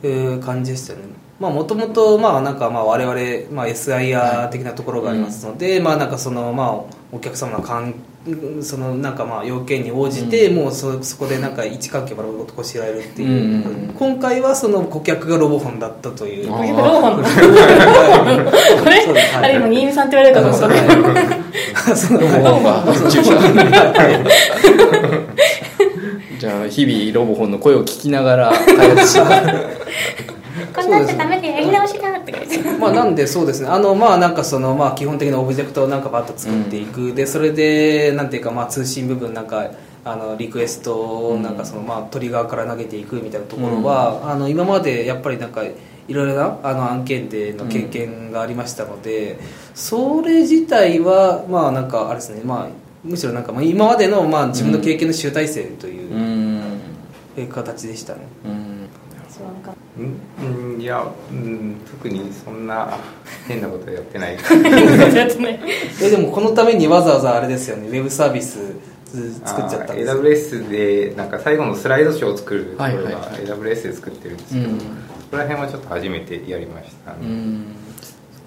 [0.01, 0.99] えー感じでしたね。
[1.01, 3.15] まあもともとまあなんかまあ我々
[3.55, 6.73] まあ SIR 的なところがありますので、まあなんかそのまあ
[7.13, 7.93] お客様のかん
[8.61, 13.37] そのなんかまあ要件に応じて、もうそそこでなんか位置関係までこしらえるっていう、うん。
[13.37, 16.47] うんうん今回はその顧客がロボホンだったという。
[16.47, 16.59] ロボ
[17.01, 17.33] ホンこれは
[19.41, 19.43] い。
[19.43, 20.47] あれ今新見さんって言われるか
[26.39, 29.25] じゃあ日々ロボホンの声を聞きながら開発しこ
[30.89, 32.33] んなんじゃダメでやり直しだって
[32.79, 33.69] まあなんでそうですね。
[33.69, 39.71] あのまあなんかそのまあ基本的なオブジェクトをなんかバッと作っていく、でそれでなんていうかまあ通信部分なんか
[40.03, 45.73] あのリクエストをなんかそのまあ鳥側から投げていくみたいなところは、あの今までやっぱりなんかい
[46.13, 49.39] ろいろなあの案件での経験がありましたので、
[49.75, 52.41] それ自体はまあなんかあれですね。
[52.43, 52.67] まあ
[53.03, 58.89] むしろなんかまあ今までのまあ自分の経験の集大成という形でしたね、うん。
[59.29, 59.73] そうなんか。
[59.97, 62.97] うんうんいや、うん、特にそんな
[63.47, 64.35] 変なことやってない。
[64.35, 65.59] やってない
[66.01, 67.87] えでもこのためにわざわざあれですよね。
[67.87, 68.75] ウェブサービス
[69.43, 70.05] 作っちゃったんで
[70.37, 73.23] す AWS でなんか最後のスライドショーを作るところがはいはいはい。
[73.45, 74.79] AWS で作ってるんですけど、うん。
[74.79, 74.85] そ
[75.31, 77.65] こら辺はちょっと初めてやりましたね、うん。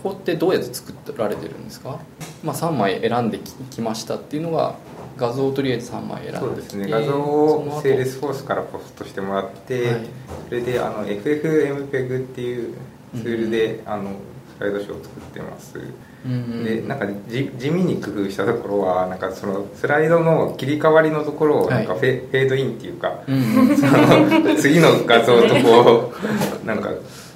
[0.02, 2.00] ここってどうやって作られてるんですか、
[2.42, 4.74] まあ、3枚選んでききましたっていうのが
[5.16, 6.38] 画像をとりあえず3枚選んで。
[6.38, 6.88] そうですね。
[6.88, 10.00] 画像を後セールスフォースからポストしてもらって、はい。
[10.48, 12.74] それであの FFmpeg っていう
[13.14, 14.10] ツールで、あの
[14.58, 15.78] スライドショーを作ってます、
[16.24, 16.64] うんうん。
[16.64, 22.00] でなんかじ地味に工夫したところはなんかそのスライドの切り替わりのところをなんかはい。
[22.00, 23.76] フェ,、フェードインっていうか、うんうん。
[23.76, 26.12] その次の画像とこ
[26.62, 26.90] うなんか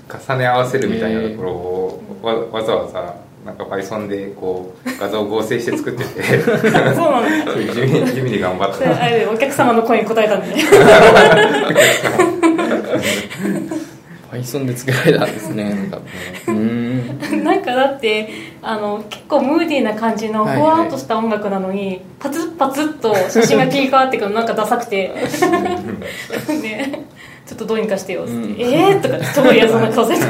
[0.09, 6.23] 重ね合わせるみたいなところをわわざわざなんか Python でこう画像を合成して作ってて。
[6.43, 7.55] そうなんだ。
[7.55, 10.55] 地味に地味に頑張っそれてあれお客様の声に答えたんで。
[10.57, 10.63] ね
[14.33, 15.99] Python で作られたんですねなんか
[16.49, 16.53] うー
[17.41, 17.45] ん。
[17.45, 18.29] なんかだって
[18.63, 25.13] あの結構ムーディーな感じのはいふわっとした音楽なのに、パツッパツッと写真が切り替わってくるのなんかダサくて。
[26.63, 27.05] ね
[27.47, 28.57] ちょっとどうにかしてよっつって「うん。
[28.61, 30.25] えー?」とかすごい嫌そうな顔されて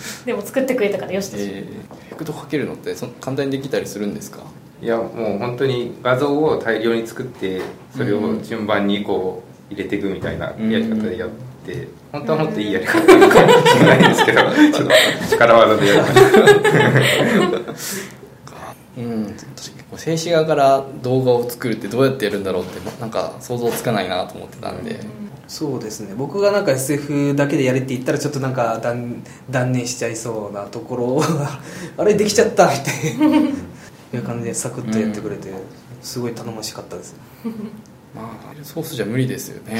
[0.24, 1.64] でも作ってくれたからよしとし、えー、エ
[2.10, 4.38] フェクトかけるのってそ簡単にできたりするんですか？
[4.82, 7.60] いやもう本当に画像を大量に作って
[7.96, 11.30] それを順番にこう入れていくみたいなやり方でやっ
[11.64, 14.40] て、本当はもっといいやり方なのかもしれないんですけど。
[14.42, 14.92] ちょっと
[15.30, 16.20] 力技でやりました
[18.98, 19.24] うん。
[19.26, 19.52] 確か
[19.92, 19.98] に。
[19.98, 24.98] 静止画から動画を作るってどうやってやるんだろうってなんか想像つかないなと思ってたんで、
[25.52, 26.14] そうですね。
[26.16, 31.22] 僕がなんか SF だけでやれって言ったらちょっとなんか断断念しちゃいそうなところを
[31.98, 33.48] あれできちゃったみたいな。
[34.16, 35.50] いう感じでサクッとやってくれて、
[36.00, 37.16] すごい頼もしかったです。
[38.14, 39.78] まあソースじゃ無理ですよね。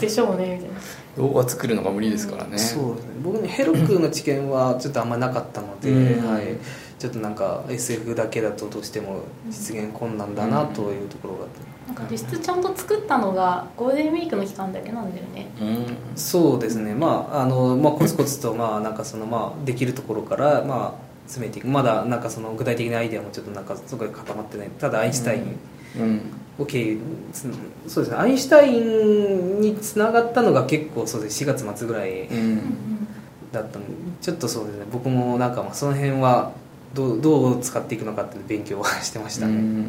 [0.00, 0.76] でしょうねみたいな。
[1.18, 2.56] 動画作るのが無理ですからね。
[2.56, 3.10] そうですね。
[3.22, 6.26] 僕にヘロクの知見はちょっとあんまなかったので、うん。
[6.26, 6.56] はい、
[6.98, 15.48] ちょっとなんか SF だけだとどうしても実現困難だなというところがあって、なんか実質ちゃんと作ったのがゴールデンウィークの期間だけなんだよね。
[15.60, 15.96] うん。
[16.16, 16.94] そうですね。
[16.94, 21.68] まああの、まあ、コツコツとまあなんかそのまあできるところからまあ詰めていく。
[21.68, 24.70] まだなんかその具体的なアイデアもちょっとなんかすごい固まってない。
[24.78, 25.58] ただアインシュタイン
[25.98, 26.20] うん。
[26.58, 26.98] を経由
[27.32, 27.42] つ
[27.86, 28.18] そうですね。
[28.18, 31.44] アインシュタインにつながったのが結構そうです。
[31.44, 33.06] 4月末ぐらいうん
[33.52, 34.86] だったのでちょっとそうですね。
[34.90, 36.52] 僕もなんかまあその辺は
[36.94, 39.86] どうどう使っていくのかっていう勉強はしてましたね、うん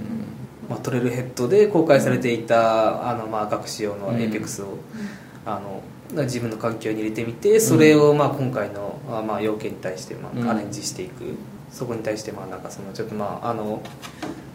[0.70, 4.16] まあ、トレルヘッドで公開されていたあのまあ学習用のうん。
[4.16, 4.78] APEX を、
[5.46, 5.82] あの
[6.24, 10.48] 自分の環境に入れてみてそれをまあ今回のあまあ要件に対してまうん。
[10.48, 11.36] あアレンジしていく、
[11.72, 13.82] そこに対してまあなんかそのちょっとまああの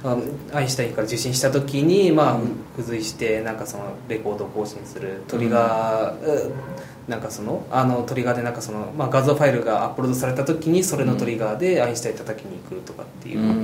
[0.04, 0.16] あ
[0.54, 2.40] アインシュタインから受信した時にまあ
[2.76, 6.52] 付随してなんかそのレコードを更新するトリガー、うん。
[7.08, 13.40] なんかそのあのトリガーでなんかその、まあ、画像ファイルがアップロードされた時にそれのトリガーでアインシュタイン叩きに行くとかっていう。
[13.40, 13.48] う、ん。
[13.48, 13.56] な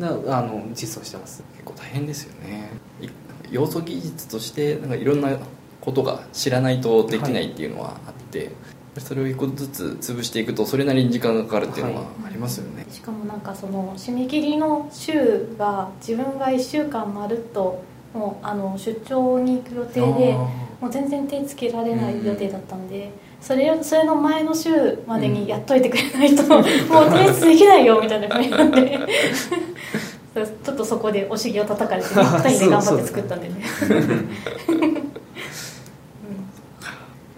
[0.00, 1.42] あの実装してます。
[1.52, 2.70] 結構大変ですよね。
[3.00, 3.08] い
[3.50, 5.38] 要素技術としてなんかいろんな
[5.80, 8.50] ことが知らないとできないっていうのはあって、
[8.98, 17.82] それを一個ずつ潰していくとそれなりに時間がかかるっていうのはありますよね、しかもなんかその締め切りの週が自分が1週間まるっと
[18.12, 20.32] もうあの出張に行く予定で
[20.80, 23.10] もう全然手つけられない予定だったんで、
[23.44, 28.98] それそれの前の週までにやっといてくれないと、 もう提出できないよみたいな感じなんで
[30.34, 33.54] ちょっとそこでお尻を叩かれて、ね、2人で頑張って作ったんでね。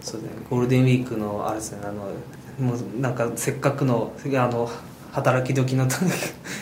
[0.01, 0.37] そうですね。
[0.49, 2.03] ゴールデンウィークのあれですねあの
[2.65, 4.69] もうなんかせっかくのあの
[5.11, 5.87] 働き時の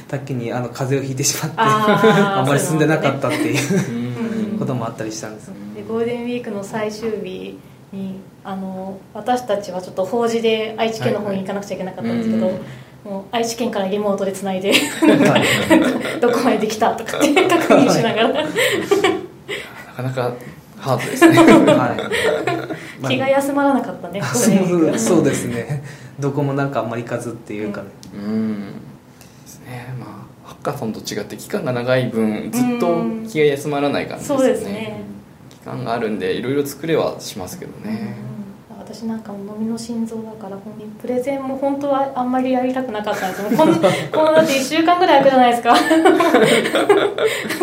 [0.07, 7.59] 時にあの風邪をひいてしまってあんまり進んでなかったっていううんこともあったりしたんですでゴールデンウィークの最終日
[7.95, 12.55] にあの私たちはちょっと法事で愛知県の方に行かなくちゃいけなかったんですけど、はい
[13.05, 14.73] もう愛知県からリモートでつないで
[16.19, 18.29] どこまでできたとかって確認しながら。
[18.29, 18.43] な
[19.95, 20.33] かなか
[20.79, 21.37] ハードですね。
[21.37, 21.71] はい。
[22.99, 23.11] まあ。
[23.11, 25.83] 気が休まらなかったねゴールデンウィークそうそうですね。
[26.19, 28.61] どこもなんかあんまり行かずっていうかね、うん。
[29.43, 29.93] ですね。
[29.99, 35.14] まあハッカソンと違って期間が長い分ずっと気が休まらない感じですそうよねですね
[35.66, 38.16] 期間があるんでいろいろ作れはしますけどね、
[38.70, 38.78] うん。
[38.78, 43.41] 私なんかも飲みの心臓だから本当にプレゼンも本当はあんまりやりたくなかったんです。
[43.41, 43.82] よこん こ
[44.26, 45.76] のだって1週間ぐらい空くじゃないですか。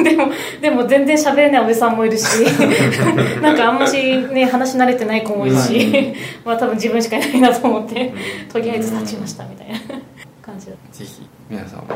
[0.02, 2.24] でもでも全然喋れないおじさんもいるし
[3.40, 3.96] なんかあんまし
[4.32, 6.12] ね話慣れてない子もいるし、
[6.44, 8.12] まあ多分自分しかいないなと思って
[8.52, 9.78] とりあえず立ちましたみたいな。
[10.42, 11.86] 感じだぜひ皆さんも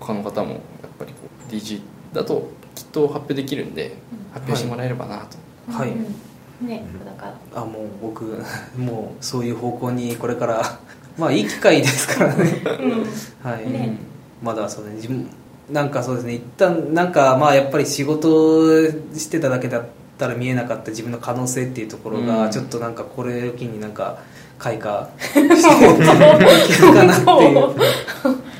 [0.00, 0.60] 他の方もやっ
[0.98, 1.80] ぱりこう DG
[2.12, 3.94] だときっと発表できるんで
[4.32, 5.36] 発表してもらえればなと、
[5.70, 5.90] はい。
[5.90, 6.68] うん。
[6.68, 8.24] ねだからあもう僕
[8.78, 10.78] もうそういう方向にこれから
[11.18, 12.62] まあいい機会ですからね。
[12.64, 13.06] うん。
[13.50, 13.96] はい、ね。
[14.42, 15.28] まだそうね自分
[15.70, 16.34] なんかそうですね。
[16.34, 19.82] 一旦なんかまあやっぱり仕事してただけだっ
[20.18, 22.26] たら見えなかった自分の可能性っていうところうん。
[22.26, 24.18] がちょっとなんかこれを機になんか
[24.58, 27.24] 開花して気づかなって。
[27.24, 28.02] いう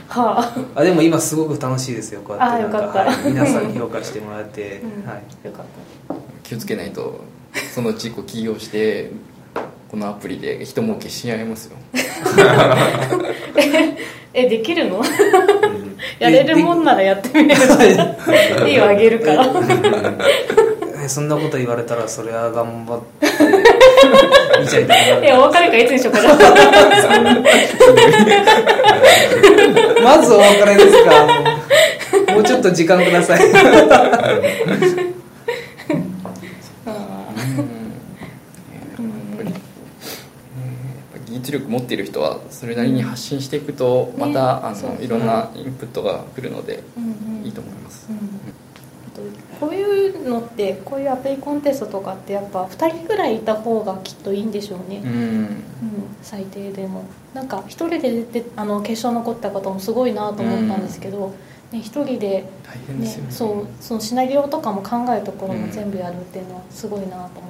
[0.08, 0.54] はあ。
[0.74, 2.78] あでも今すごく楽しいですよこうやってなんか。
[2.78, 3.16] はい。
[3.26, 5.08] 皆さんに評価してもらって、うん。
[5.08, 5.46] はい。
[5.46, 5.66] よかっ
[6.08, 7.20] た気をつけないと
[7.74, 9.10] そのうちこう起業して
[9.90, 11.76] このアプリで人儲けし合いますよ。
[14.34, 14.98] えできるの？
[14.98, 15.04] うん。
[16.18, 17.84] やれるもんならやってみれば
[18.66, 19.46] いいよあげるから。
[21.04, 23.26] えそんなこと言われたらそれは頑張って
[24.62, 26.28] 見ちゃいたくなお別れ会いつにしようかな。
[30.02, 31.26] まずお別れですか。
[32.32, 33.40] もうちょっと時間ください
[41.32, 47.44] 技術力持っている人はそれなりに発信していくとまねた、うそうのいろんなインプットが来るのでうんうん。
[47.44, 49.22] いいと思います、うんあと
[49.60, 55.10] こういうのってこういうアプリコンテストとかってやっぱ2人ぐらいいた方がきっといいんでしょうね、うん。
[55.10, 55.62] うん、
[56.22, 57.04] 最低でも。
[57.34, 61.34] なんか一人で出てあの決勝残った方もすごいなと思ったんですけど、
[61.70, 63.26] ね、一人で、大変でね。
[63.30, 67.40] そうそのシナリオとかも考えるところも全部やるっていうのはすごいなと思って、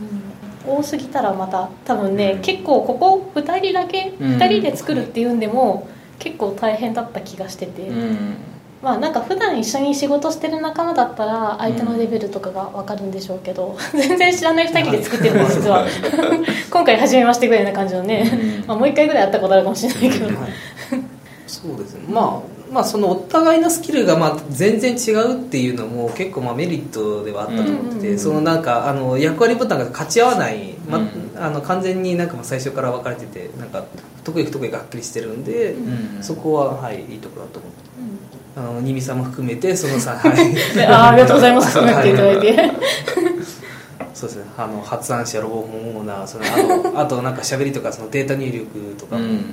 [0.00, 2.42] うん、多すぎたらまた多分ね、うん。
[2.42, 4.36] 結構ここ2人だけうん。
[4.36, 5.88] 2人で作るっていうんでも
[6.18, 8.36] 結構大変だった気がしてて、うん、うん
[8.82, 15.84] まあなんか普段一緒に仕事してる仲間だったら相手のレベルとかが分かるんでしょうけど、 全然知らない2人で作ってるんです実は。
[16.70, 18.68] 今回初めましてぐらいな感じのね、うん。
[18.68, 20.34] まあ、もう一回ぐらい会ったことあるかもしれないけど、はい。
[21.48, 22.02] そうですね。
[22.08, 31.08] まあまあそのお互いのスキルがまあ全然違うっていうのも結構まあメリットではあったと思ってて、うんそのなんかあの役割ボタンが勝ち合わない、まうん。
[31.36, 33.84] あの完全になんかもう最初から分かれててなんか
[34.24, 36.22] 得意不得意がはっきりしてるんで、うん。
[36.22, 37.78] そこははいいいところだと思って。
[37.98, 38.18] うん
[38.56, 40.54] あの 新見さんも含めてそのさはい。
[40.74, 41.78] であーありがとうございます。
[41.78, 42.40] って言っていただい。
[42.40, 42.72] て
[44.14, 44.44] そうですね。
[44.56, 49.44] あの発案者ロボホンオーナーそのあとあとなんか喋りとかそのデータ入力とかもうん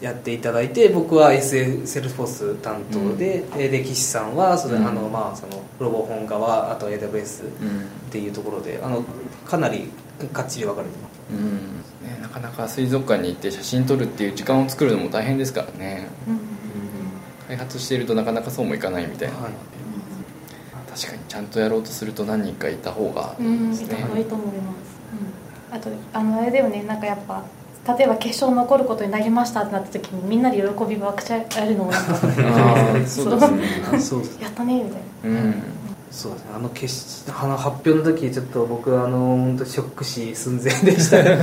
[0.00, 4.86] やっていただいて僕は SL セルフォース担当で、えで岸さんはそれ、うん。
[4.86, 7.80] あのまあそのロボ本側あと AWS うん。
[8.08, 9.04] っていうところであの
[9.44, 9.90] かなり
[10.32, 11.20] かっちり分かれてます。
[11.32, 11.78] うん。
[12.08, 16.08] ね、なかなか水族館に行って写真撮るっていう時間を作るのも大変ですからね。
[17.48, 19.52] 開発しているとなかなかそうもいかないみたいな、はい。
[20.90, 23.70] 確かにちゃんとやろうとすると何人かいた方がいいうん。
[23.70, 25.00] ですね、いた方がいいと思います、
[25.70, 26.82] うん、あとあのあれだよね。
[26.84, 27.42] なんかやっぱ
[27.86, 34.82] 例えば決勝残ることになりましたってなった時にみんなで喜びばくちゃやるのもなんかあーそうですねそうですやったね。
[34.82, 35.00] みたい
[35.32, 35.62] なうん
[36.10, 36.50] そうですね。
[36.54, 41.22] あの決しあの発表の時ちょっと僕はあの本当ショック死寸前でした。
[41.22, 41.38] ね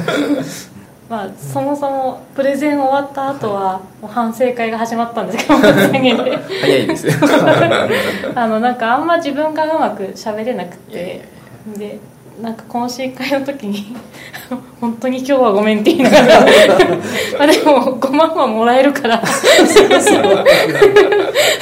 [1.08, 5.60] まあ、そもそもプレゼン終わった後はもう反省会が始まったんですけど。
[5.60, 7.14] 早いですよ
[8.34, 11.16] あのなんかあんま自分がうまく喋れなくいやいや。
[11.16, 11.28] いて
[11.78, 12.00] で
[12.42, 13.96] なんか懇親会の時に
[14.82, 16.40] 「本当に今日はごめん」って言いながら
[17.40, 19.22] まあでも5万はもらえるから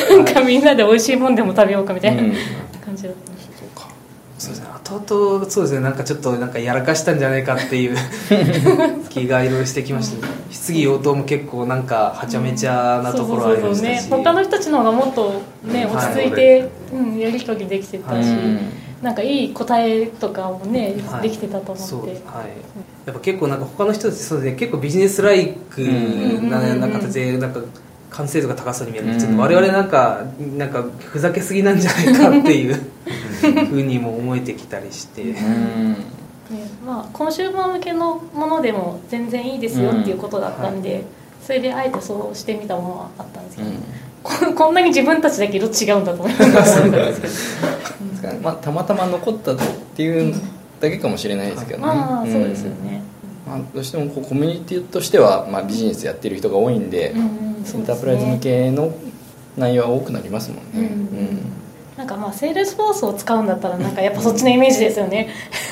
[0.10, 2.34] なんかみんなで美味しいもんでも食べようかみたいなうん。
[2.84, 3.32] 感じだった。
[3.58, 3.88] そうか。
[4.38, 4.68] そうですね。
[4.74, 5.80] 後々そうですね。
[5.80, 7.98] なんかちょっとなんかやらかしたんじゃないかっていう
[9.10, 10.34] 気がいろいろしてきましたね。
[10.52, 21.24] 質疑応答も結構なんかはちゃめちゃなところありましたし、そうそうそうね他の人たちの方がもっとね落ち着いて、うん、やり取りできてたし、うんなんかいい答えとかもね、はい。
[21.24, 21.96] できてたと思って。
[22.26, 22.48] はい。
[23.06, 26.50] やっぱ結構なんか他の人たちそうですね結構ビジネスライクうん。
[26.50, 26.80] な,、うん。
[26.80, 27.60] な形でなんか
[28.10, 29.08] 完成度が高そうに見える。
[29.08, 29.14] ん。
[29.14, 30.26] ですけど、うん我々なんか
[30.58, 32.80] なんかふざけすぎなんじゃないかっていう。
[33.44, 35.94] ふうにも思えてきたりして、うん。
[35.94, 36.00] ね
[36.86, 41.04] まあ、コンシューマー向けのものでも全然いいですよっていうことだったんで、
[41.42, 43.70] それであえてそうしてみたものはあったんですけど、
[44.24, 47.83] ここんなに自分たちだけど違うんだと思いながら思ったんですけどです
[48.24, 49.58] からまあ、たまたま残ったっ
[49.96, 50.34] ていう
[50.80, 52.32] だけかもしれないですけどね、まあん。
[52.32, 53.02] そうですよね、
[53.48, 58.94] まあ、どうしてもこうコミュニティとしては、まあ、ビジネスやってる人が多いんで、うんうんエンタープライズ向けの
[59.58, 61.40] 内容は多くなりますもんね、うん。
[61.96, 65.30] なんかまあセールスフォースを使うんだったらなんかやっぱそっちのイメージですよね。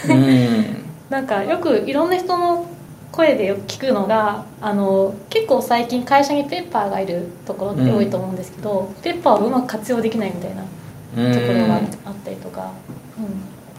[0.07, 0.17] うん。
[0.17, 2.65] う んなんかよくいろんな人の
[3.11, 10.63] 声でよく聞くのがあの結構最近会社にペッパーがいるところって多いと思うんですけど、ペッパーをうまく活用できないみたいなと
[11.15, 12.71] ころがあったりとか、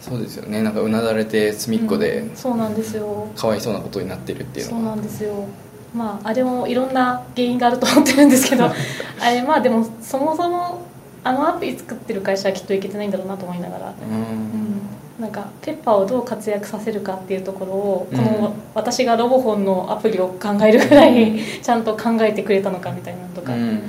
[0.02, 0.62] そうですよね。
[0.62, 2.36] なんかうなだれて隅っこでうん。
[2.36, 3.28] そうなんですよ。
[3.36, 5.46] かわいそうなことになってるっていうそうなんですよ。
[5.94, 8.64] まああれもいろんな原因があると思ってるんですけど。
[9.20, 10.80] あれまあでもそもそも
[11.22, 14.16] あのアプリ作ってる会社はきっといけてないんだろうなと思いながら、うん。
[14.16, 14.82] うん。
[15.20, 18.18] なんかペッパーをどう活躍させるかっていうところをうん。
[18.18, 23.82] この私がロボホンのアプリを考えるぐらいちゃんと考えてくれたのかみたいなのとか、うん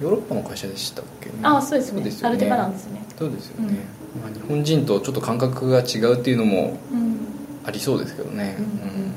[0.00, 1.28] ヨーロッパの会社でしたっけ？
[1.28, 2.00] ねああそうですね。
[2.00, 2.12] よね。
[2.22, 3.04] アルテバランですね。
[3.18, 3.74] そうですよね、
[4.20, 7.16] まあ、日本人とちょっと感覚が違うっていうのもうん。
[7.64, 9.12] ありそうですけどね、うんうん。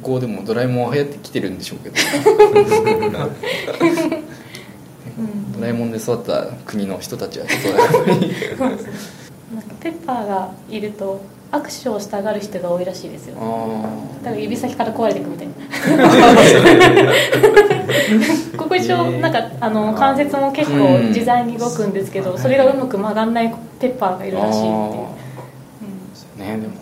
[0.02, 1.96] こうでもドラえもんは流行ってきてるんでしょうけど。
[5.18, 5.52] うん。
[5.52, 7.68] ドラえもんで育った国の人たちはちょっと。
[7.68, 8.32] やっぱり
[9.54, 11.20] なんかペッパーがいると
[11.52, 13.36] 握手をしたがる人が多いらしいですよ。
[13.40, 15.54] あだから指先から壊れていくみたいな
[19.68, 24.68] あの関節も結構自在に動くんですけどそれがうまく曲がんないペッパーがいーるらしいってい
[26.46, 26.60] う、うね。
[26.60, 26.74] でも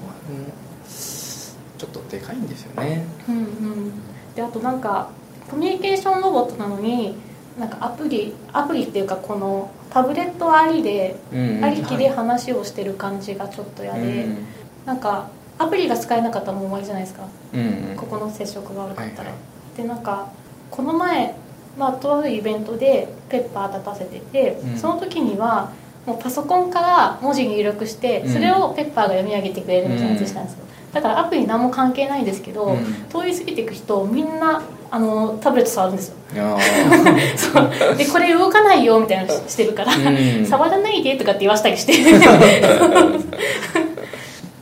[1.79, 3.05] ちょっとでかいんですよね。
[3.29, 3.43] うん、うん。
[3.43, 3.47] う
[3.89, 3.93] ん
[4.37, 5.09] であとなんか
[5.51, 7.17] コミュニケーションロボットなのに
[7.59, 14.27] なんかアプリアプリっていうかこのタブレットありで、うんありきで話をしてる感じがちょっと嫌で、
[14.85, 17.27] なんかアプリが使えなかったらもう終わりじゃないですか。
[17.55, 17.97] うんうん。
[17.97, 19.39] ここの接触が悪かったら、はいは
[19.75, 19.77] い。
[19.77, 20.31] でなんか
[20.71, 21.35] この前、
[21.77, 24.79] まあ、とあるイベントでペッパー立たせてて、うん。
[24.79, 25.73] その時には
[26.07, 28.33] もうパソコンから文字入力してうん。
[28.33, 30.61] それをペッパーが読み上げてくれるみたいなやつしたんですよ、
[30.93, 32.85] だからアプリ何も関係ないんですけど、うん。
[33.09, 36.15] 通り過ぎていく人みんなあのタブレット触るんですよ。
[37.97, 40.47] でこれ動かないよみたいなのしてるから、うん。
[40.47, 41.93] 触らないでとかって言わしたりして。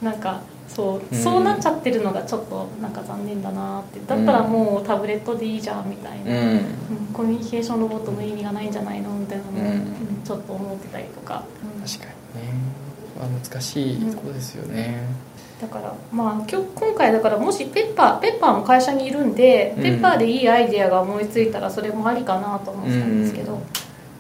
[0.03, 0.41] なんか
[0.75, 1.23] そううん。
[1.23, 4.01] そうなっちゃってるのがちょっとなんか残念だなって。
[4.07, 6.49] だったらもうタブレットでいいじゃんみたいな、うん。
[6.49, 6.65] うん
[7.15, 9.59] コミュニケーションロボットの意味がないんじゃないのみたいなのを、うん。
[9.59, 9.85] うん
[10.25, 12.55] ちょっと思ってたりとか、うん確かにね、
[13.19, 15.03] まあ、難しいとこですよね、
[15.61, 19.83] だからまあ今日今回だからもしペッパーペッパーも会社にいるんで、うん。
[19.83, 23.63] ペッパーでいいアイデアが思いついたらそれもありかなと思ってたんですけど、うん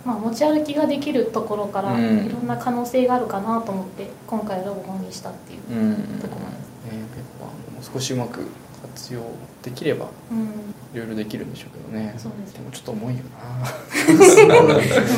[0.04, 2.26] まあ、持ち歩きができるところからうん。
[2.26, 5.78] いろんな可能性があるかなと思って今回ロボコンにしたっていう、うん。
[5.78, 6.68] うんねところなんです。
[6.84, 8.46] ペッパーも少しうまく
[8.82, 9.22] 活用
[9.62, 10.74] できればうん。
[10.94, 12.14] いろいろできるんでしょうけどね。
[12.18, 12.52] そうです。
[12.54, 13.20] でもちょっと重いよ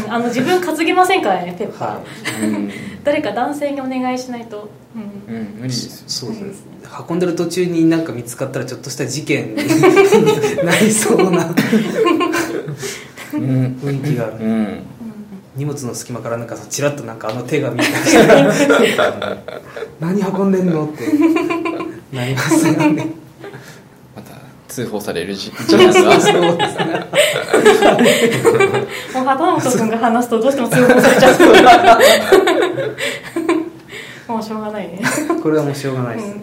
[0.06, 2.70] うん あの自分担げませんからねペッパー、はなうん、
[3.04, 5.34] 誰か男性にお願いしないと、うん。
[5.34, 6.76] うん、無理ですよそうですね。
[7.08, 9.56] 運んでる途中になんか見つかったらちょっとした事件に
[10.64, 11.46] なりそうな。
[11.46, 12.25] うん、
[13.38, 14.82] 雰囲気がある、うん、
[15.56, 18.76] 荷物の隙間からなんかさチラッとなんかあの手が見えたりして
[20.00, 21.04] 何運んでんのって。
[22.12, 23.06] なりますよね。
[24.14, 25.92] また通報される時時間が。
[25.92, 27.06] そうですね
[29.14, 31.36] もう畑本君が話すとどうしても通報されちゃ
[34.28, 34.32] う。
[34.32, 35.00] もうしょうがないね、
[35.40, 36.34] これはもうしょうがないです、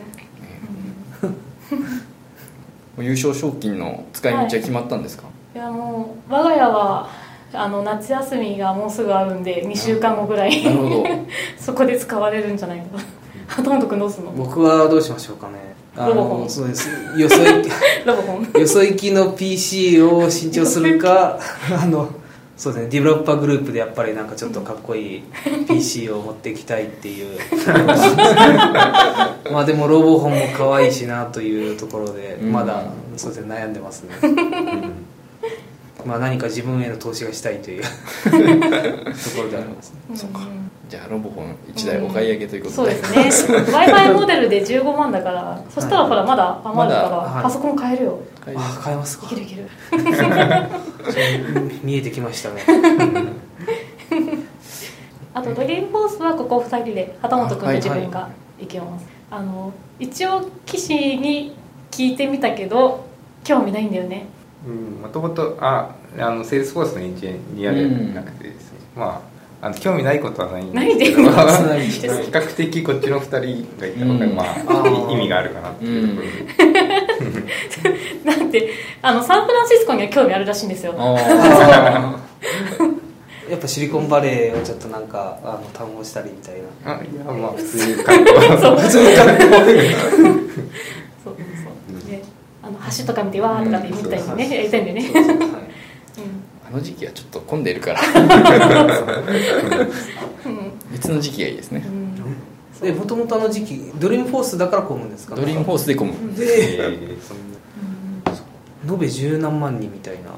[2.97, 3.05] うん。
[3.05, 5.23] 優勝賞金の使い道は決まったんですか、
[5.53, 7.07] いやもう我が家は
[7.53, 10.63] あの夏休みがもうすぐあるんで2週間後ぐらい。
[10.63, 11.03] なるほど。
[11.59, 12.97] そこで使われるんじゃないか。
[12.97, 13.03] な
[13.47, 14.31] 畑本君どうすんの？
[14.31, 15.75] 僕はどうしましょうかね。
[15.95, 16.41] あロボコン。
[16.41, 16.89] のそうです。
[17.15, 17.69] よそ行き
[18.05, 18.59] ロボコン。
[18.59, 21.37] よそ行きの PC を新調するか
[21.79, 22.09] あの
[22.57, 22.89] そうですね。
[22.89, 25.23] ディベロッパーグループでやっぱりなんかちょっとかっこいい
[25.67, 27.37] PC を持っていきたいっていう。
[29.51, 32.51] まあでもロボホンも可愛いしなというところでうん。
[32.51, 32.85] まだ
[33.17, 33.55] そうですね。
[33.55, 34.15] 悩んでますね、
[36.05, 37.89] まあ何か自分への投資がしたいという と
[38.29, 40.15] ころでありますね。
[40.15, 40.39] そうか。
[40.39, 43.57] んじゃあロボコン1台お買い上げということで、そうですね。
[43.57, 47.01] w i f i モデルで15万だからそしたらほらまだ余るか
[47.35, 48.19] ら、パソコン買えるよ。
[48.43, 49.25] 買いあ買えますか。
[49.27, 49.67] いけるいける。
[51.83, 52.61] 見えてきましたね。
[55.33, 58.29] あとドリームフォースはここ2人で畑本君と自分あが
[58.59, 61.55] 行けます、あの一応岸に
[61.89, 63.03] 聞いてみたけど
[63.43, 64.27] 興味ないんだよね
[64.69, 69.33] もともとああのセールスフォースのエンジニアではなくてですね、まあ
[69.63, 72.15] あの興味ないことはないんですけど。
[72.21, 76.81] 比較的こっちの2人がいた方が、うんまあ、意味があるかなっていうところで、
[78.29, 78.69] なんて
[79.01, 80.93] あのサンフランシスコには興味あるらしいんですよ。
[80.97, 81.15] あ
[83.49, 86.55] やっぱシリコンバレーをちょっとなんかあの堪能したりみたい
[86.85, 86.95] な。
[86.95, 88.37] あいやまあ普通に観光
[88.81, 89.49] 普通に観光
[91.23, 91.35] そう
[92.63, 94.37] あの橋とか見てわーとかって見たりうん。
[94.37, 94.55] ね。
[94.55, 95.11] やりたいんだよね
[96.65, 97.99] あの時期はちょっと混んでるから。
[100.45, 100.71] うん。
[100.91, 101.83] 別の時期がいいですね。
[101.85, 102.15] うん。
[102.81, 105.35] でもともとあの時期ドリームフォースだから混むんですか？
[105.35, 106.79] ドリームフォースで混む、で
[108.87, 110.33] 延べ十何万人みたいなう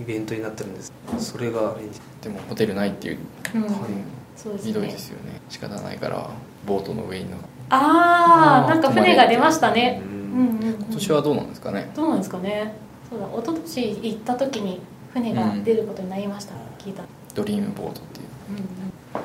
[0.00, 0.02] ん。
[0.02, 0.92] イベントになってるんです。
[1.18, 1.76] それが
[2.20, 3.18] でもホテルないっていう、
[3.54, 3.62] うん。
[3.62, 3.72] はい
[4.36, 4.72] そうですね。
[4.72, 5.40] ひどいですよね。
[5.48, 6.30] 仕方ないから
[6.66, 10.00] ボートの上に乗るあああーなんか船が出ましたね。
[10.04, 10.12] うう
[10.42, 10.74] んんうんうん。
[10.74, 11.90] 今年はどうなんですかね？
[11.94, 12.74] どうなんですかね？
[13.10, 14.80] そうだ一昨年行った時に
[15.12, 17.02] 船が出ることになりました、聞いた。
[17.34, 18.26] ドリームボートっていう。
[18.50, 18.64] うん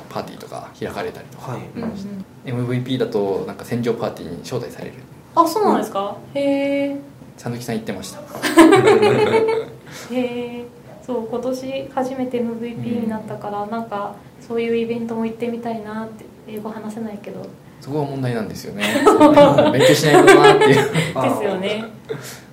[0.07, 1.61] パーティーとか開かれたりとか、はい。
[1.75, 2.69] うんうんうん。
[2.69, 4.93] MVP だとなんか戦場パーティーに招待される。
[5.35, 6.15] あそうなんですか？
[6.35, 6.97] へえ
[7.35, 8.19] 佐々木さん言ってました。
[10.13, 10.19] へ
[10.59, 10.65] え
[11.05, 17.41] そう今年初めて MVP になったから、なんかそういうイベントも行ってみたいなって英語話せないけど
[17.81, 18.83] そこが問題なんですよね。
[19.71, 20.75] 勉強しないとなっていう。
[20.75, 20.91] で
[21.37, 21.85] すよね。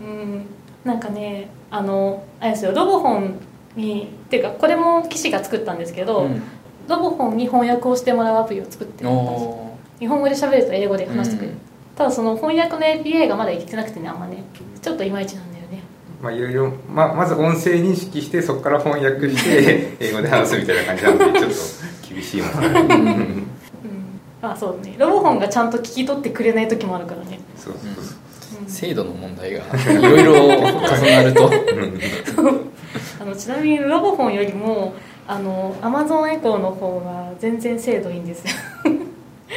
[0.00, 0.46] うん。
[0.84, 3.34] なんかねあのあれですよロボ本
[3.74, 6.42] にっていうかこれも騎士が作ったんですけど、うん。
[6.88, 9.44] ロボ本に翻訳をしてもらうアプリを作ってるんです。
[9.44, 11.58] お日本語で喋ると英語で話してくれる、うん。
[11.96, 14.44] ただその翻訳の API がまだいけてなくてねあんまね。
[14.80, 15.82] ちょっといまいちなんだよね。
[16.22, 21.56] まあいろいろままず音声認識してそこから翻訳して 英語で話すみたいな感じなんでちょっと
[22.08, 23.04] 厳しいもん。
[23.04, 23.55] ね
[24.52, 24.94] あそうね。
[24.98, 27.40] ロボ本がちゃんと聞き取ってくれない時もあるからね。
[27.56, 28.16] そうそうそう。
[28.68, 31.50] 精度の問題がいろいろ重なると。
[33.20, 34.94] あのちなみにロボ本よりも
[35.26, 38.54] あの Amazon エコーの方が全然精度いいんですよ。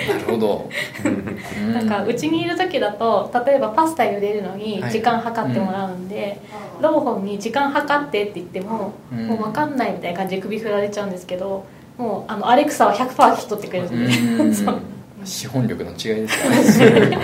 [0.08, 0.70] なるほど、
[1.04, 4.92] う なんかうちにいる時だと例えばパスタ茹でるのにはい。
[4.92, 6.40] 時間計ってもらうんで、
[6.82, 9.28] ロボホンに時間計ってって言っても、うん。
[9.28, 11.66] もう分かんないみたいな感じで首振られちゃうんですけど
[12.00, 14.08] もうあのアレクサは100%聞き取ってくれるん。
[14.08, 17.20] で、資本力の違いですよね。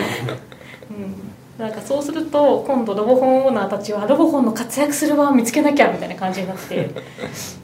[0.91, 6.89] うん、なんかそうすると今度ロボホンオーナーたちはロボホンの活躍する場を見つけなきゃみたいな感じになって。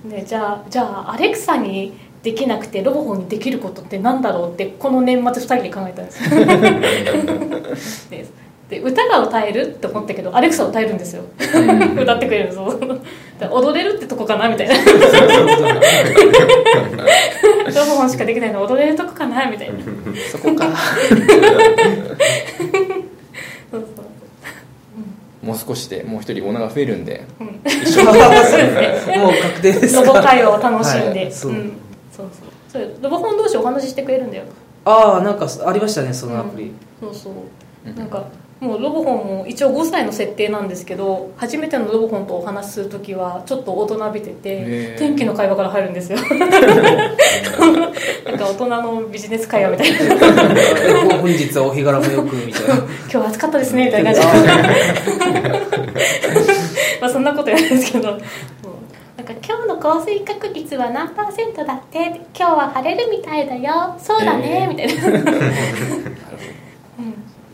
[0.05, 6.12] でじゃあじゃあアレクサにできなくてロボホンにできることってなんだろうってこの年末2人で考えたんで
[7.76, 8.07] す。
[8.09, 8.26] で
[8.72, 11.24] で歌が歌えるって思ったけどアレクサ歌えるんですよ。
[11.38, 12.74] 歌ってくれるぞ
[13.38, 14.76] で 踊れるってとこかなみたいな。
[14.76, 14.82] ロ
[17.86, 19.74] ボホンしかできないの踊れるとこかなみたいな。
[20.32, 20.70] そこか。
[23.72, 24.02] そうそ
[25.44, 25.46] う。
[25.46, 27.26] もう少しでもう一人オーナーが増えるんで。
[27.42, 27.48] うん。
[27.48, 27.58] もう
[29.42, 29.98] 確定です。
[29.98, 31.32] ロボ会話を楽しんで、はい。
[31.34, 31.52] そう。
[31.52, 31.74] うん、
[32.16, 32.28] そう
[32.72, 32.82] そう。
[32.84, 34.46] そうロボ本同士お話ししてくれるんだよ。
[34.86, 37.34] ああなんかありましたねそのアプリ、そうそう。
[37.98, 38.24] なんか
[38.62, 46.20] もうロボホンも一応5歳の設定なんですけど初めてのロボホンとお話しする時はちょっと大人びてて天気の会話から入るんですよ。
[46.22, 46.26] な
[48.36, 49.99] んか大人のビジネス会話みたいな。
[50.03, 50.07] え
[51.18, 52.76] 本日はお日柄もよくみたいな。
[52.86, 54.30] 今日は暑かったですねみたいな感じ。
[54.43, 54.49] で
[57.01, 58.20] まあそんなこと言うんですけど。
[59.18, 63.95] なんか今日の降水確率は何パーセントだって今日は晴れるみたいだよ。
[63.97, 64.66] そうだね、え。
[64.66, 65.24] ーみたいな、うん、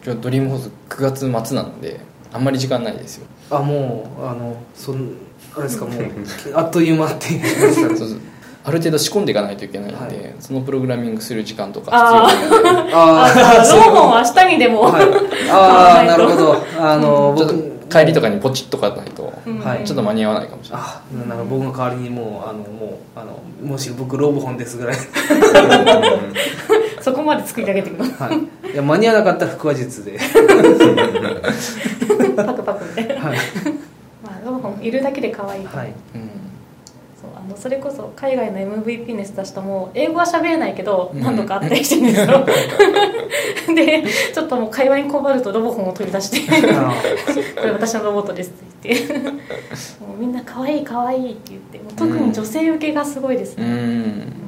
[0.08, 2.00] 今日ドリームホーズ9月末なので
[2.32, 3.28] あんまり時間ないですよ。
[3.50, 5.18] あもうあのそん
[5.54, 6.04] あれですかもう
[6.56, 7.74] あっという間っていう。
[7.74, 8.20] そうそう。
[8.64, 10.36] ある程度仕込んでいかないといけないので、はい。
[10.40, 12.94] そのプログラミングする時間とかあ必要なんで。
[12.96, 15.04] ああロボホンは明日にでも、はい、
[15.52, 16.58] ああなるほど。
[16.80, 19.60] あの、ちょっ僕と帰りとかにポチッとかないと、うん。
[19.60, 19.84] はい。
[19.84, 20.86] ちょっと間に合わないかもしれない。
[20.86, 24.98] あなんか僕の代わりにもうあのもうあのもし僕ロボホンですぐらい、
[27.08, 28.04] そこまで作り上げていくの？
[28.04, 30.20] はい、いや間に合わなかったら腹話術で、
[32.36, 33.38] パクパクみたいな、はい。
[34.22, 36.30] まあ、ロボホンいるだけで可愛いはい、うん。
[37.22, 41.22] そうあのそれこそ海外の MVP 熱出したも英語は喋れないけどうん。
[41.22, 42.46] 何度かあったりしてるんですよ。
[43.74, 44.04] で
[44.34, 46.92] ちょっともう会話に困るとロボホンを取り出してあ
[47.56, 48.52] これ私のロボットですっ
[48.82, 49.14] て言って。
[50.06, 54.47] もうみんな可愛い可愛いって言ってもう特に女性受けがすごいですうね、ん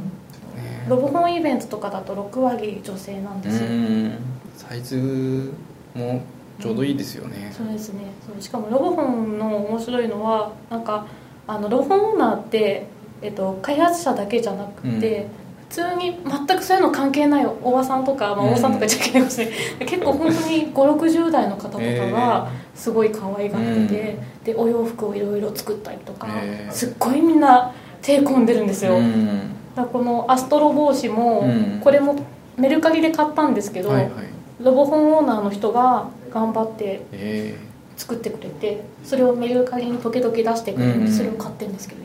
[0.89, 4.11] ロボホンイベントとかだと6割女性なんうですよ、ん。
[4.57, 5.53] サイズ
[5.95, 6.21] も
[6.59, 8.01] ちょうどいいですよね、そうですね。
[8.25, 11.05] そうしかもロボホンの面白いのはなんか
[11.47, 12.85] あのロボホンオーナーって、
[13.21, 15.27] えっと、開発者だけじゃなくて、
[15.69, 18.49] 普通に全くそういうの関係ないおばさんとか、まあ、うん。
[18.49, 19.55] おばさんとか言っちゃいけないかもしれない、
[19.87, 27.71] 結構本当に560代の方とかがすごい可愛がってて、でお洋服をいろいろ作ったりとか、へーすっごいみんな
[28.01, 31.79] 手込んでるんですよ、うんだこのアストロ帽子も、うん。
[31.81, 32.15] これも
[32.57, 34.11] メルカリで買ったんですけど、はいはい。
[34.59, 37.57] ロボホンオーナーの人が頑張ってえ。
[37.95, 41.11] 作ってくれてそれをメルカリに時々出してくれるんで、うん。
[41.11, 42.01] それを買ってるんですけど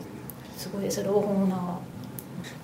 [0.57, 1.03] すごいです。
[1.03, 1.59] ロボホンオーナー。
[1.59, 1.79] は、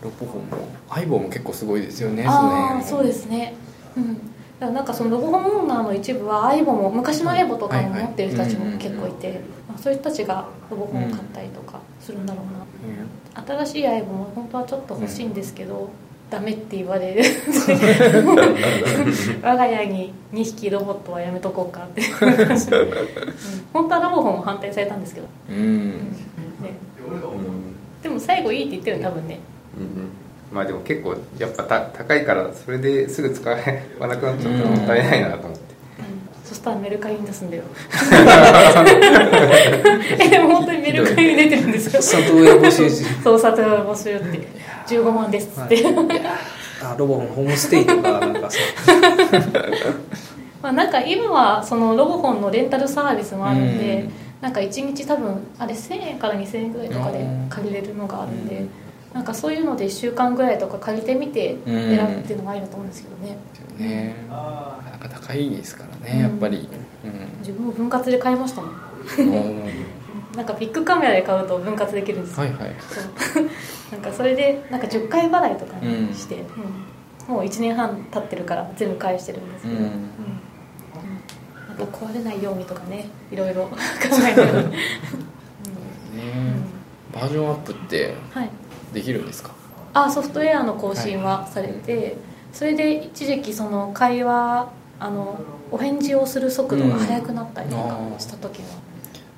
[0.01, 3.53] ー、ロボホンも相棒も結構すごいですよねああのそうですね。
[3.95, 4.15] うん。
[4.15, 4.25] だか
[4.59, 9.41] らなんかそのロボホンオーナーの一部はアイボも昔のエボとかも持ってる人たちも結構いて、
[9.71, 12.45] まあ、そういう人たちがロボホンを買ったりとかするんだろう
[13.37, 15.89] な、新しいアイボも本当はちょっと欲しいんですけど、
[16.29, 17.23] ダメって言われる。
[19.43, 22.07] 我が家に2匹ロボットはやめとこうかって、うん。
[23.73, 25.89] 本当はロボホンも反対されたんですけど、うん。
[25.89, 26.73] ね、
[28.01, 29.39] でも最後いいって言ってるの多分ね。
[29.77, 29.83] うん。
[29.83, 30.09] うん。
[30.51, 33.47] まあでも結構やっぱた高いからそれですぐ使
[33.99, 35.60] わなくなっちゃったらもったいないなと思って
[36.51, 37.63] そしたらメルカリに出すんだよ。
[40.19, 42.01] えでも本当にメルカリに出てるんですよ。
[42.01, 44.47] 里親募集中そう里親募集って。
[44.85, 45.81] 15万ですって、
[46.83, 48.63] あロボホンホームステイとかなんかそう
[50.61, 54.11] まあなんか今はそのロボホンのレンタルサービスもあるんで、うん。
[54.41, 58.65] なんか1日多分あれ1000円から2000円ぐらいとかで借りれるのがあるんで、
[59.13, 61.95] なんかそういうので1週間ぐらいとか借りてみてうん。
[61.95, 66.67] 選ぶっていうのがいいなと思うんですけどね、ですよねなかなか高いですからねやっぱり。
[67.39, 68.71] 自分も分割で買いましたもん。
[70.35, 72.75] なんかビッグカメラで買うと分割できるんですよ、はいはい。
[72.79, 73.43] そう。
[73.91, 76.45] なんかそれでなんか10回払いとかにして、
[77.27, 77.35] うん。
[77.35, 79.83] もう1年半経ってるから全部返してるんですけど、うん。
[79.83, 79.91] うん。
[81.67, 83.69] なんか壊れないようにとかねいろいろ考
[84.23, 84.77] えながら、うんね。
[87.13, 88.49] バージョンアップってはい
[88.93, 89.51] できるんですか？
[89.93, 92.15] あソフトウェアの更新はされて、
[92.53, 94.69] それで一時期その会話
[94.99, 95.39] あの
[95.71, 98.67] お返事をする速度が速くなったりとかうんした時は、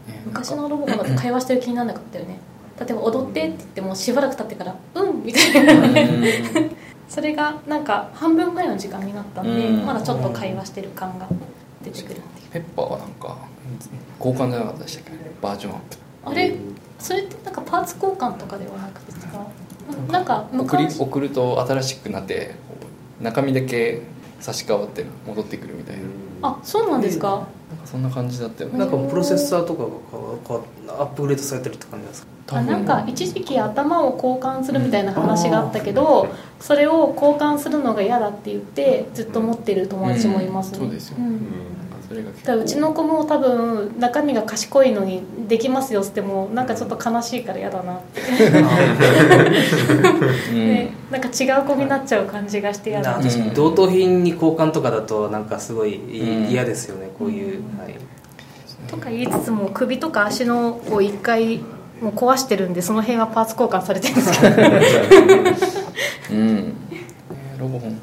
[0.07, 2.37] ね昔のロボコンだと会話してる気にならなかったよね。
[2.79, 5.73] 例えば「踊って」って言ってもしばらく経ってから「うん」みたいな。
[5.73, 6.23] うん。
[7.09, 9.85] それがなんか半分ぐらいの時間になったんで、うん。
[9.85, 11.27] まだちょっと会話してる感が
[11.83, 13.37] 出てくるっていうペッパーはなんか
[14.19, 16.55] 交換じゃなかったでしたっけバージョンアップあれ
[17.03, 19.27] それってなんかパーツ交換とかではなくてさ
[20.11, 22.55] なんか送り昔送ると新しくなって
[23.21, 24.01] 中身だけ
[24.39, 26.01] 差し替わって戻ってくるみたいな。
[26.41, 27.27] あそうなんですか？
[27.29, 27.47] なんか
[27.85, 28.79] そんな感じだったよね。
[28.79, 29.83] なんかプロセッサーとか
[30.87, 32.57] がアップグレードされてるって感じなんですか？
[32.57, 36.27] あなんか一時期頭を交換するみたいな話があったけど
[36.59, 40.85] それを交換するのが嫌だって言ってずっと持ってる友達もいますね、うん。
[40.85, 41.19] そうですよ。
[41.19, 41.39] んなん。
[41.39, 41.43] か
[42.07, 48.21] それが結だうちの子も多分中身が賢いのにできますよっつってもなんかちょっと悲しいから嫌だなって、
[50.51, 50.55] うん。
[50.55, 53.17] でなんか違う子になっちゃう感じがして嫌だな。
[53.17, 55.45] な確かに同等品に交換とかだとなん。
[55.45, 56.49] かすごいうん。
[56.49, 57.95] 嫌ですよねこういう、はい、
[58.87, 61.59] とか言いつつも首とか足のこう一回
[62.01, 64.55] もう壊してるんでその辺はパーツ交換されてるんですけど。
[66.31, 66.67] うん。
[66.67, 66.73] ね
[67.59, 67.97] ロボホン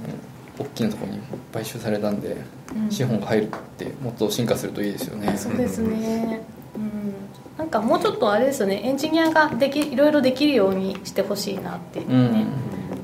[0.58, 1.20] 大きなところに
[1.52, 2.59] 買収されたんで、うん
[2.90, 3.48] 資本が入るっ
[3.78, 5.36] てもっと進化するといいですよね。
[5.36, 6.40] そうですね、
[6.76, 7.14] うん、
[7.58, 8.80] なんかもうちょっとあれですよね。
[8.84, 12.46] エンジニアができいろいろできるようにしてほしいなっていううね、ん。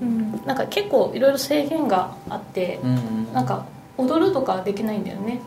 [0.03, 0.41] うん。
[0.47, 3.67] なんか結構いろいろ制限があって、うんなんか
[3.99, 5.41] 踊るとかできないんだよね。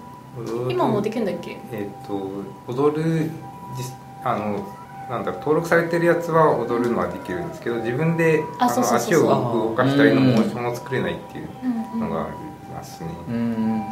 [0.70, 1.58] 今もできるんだっけ？
[1.72, 2.30] えっ、と
[2.68, 3.30] 踊る
[3.78, 3.94] 実
[4.24, 4.68] あの
[5.10, 13.84] なんだ登録されてるやつは踊るのはできるんですけど自分であ足を動かしたりのモーションも作れないっていううんうんのがありますね、うん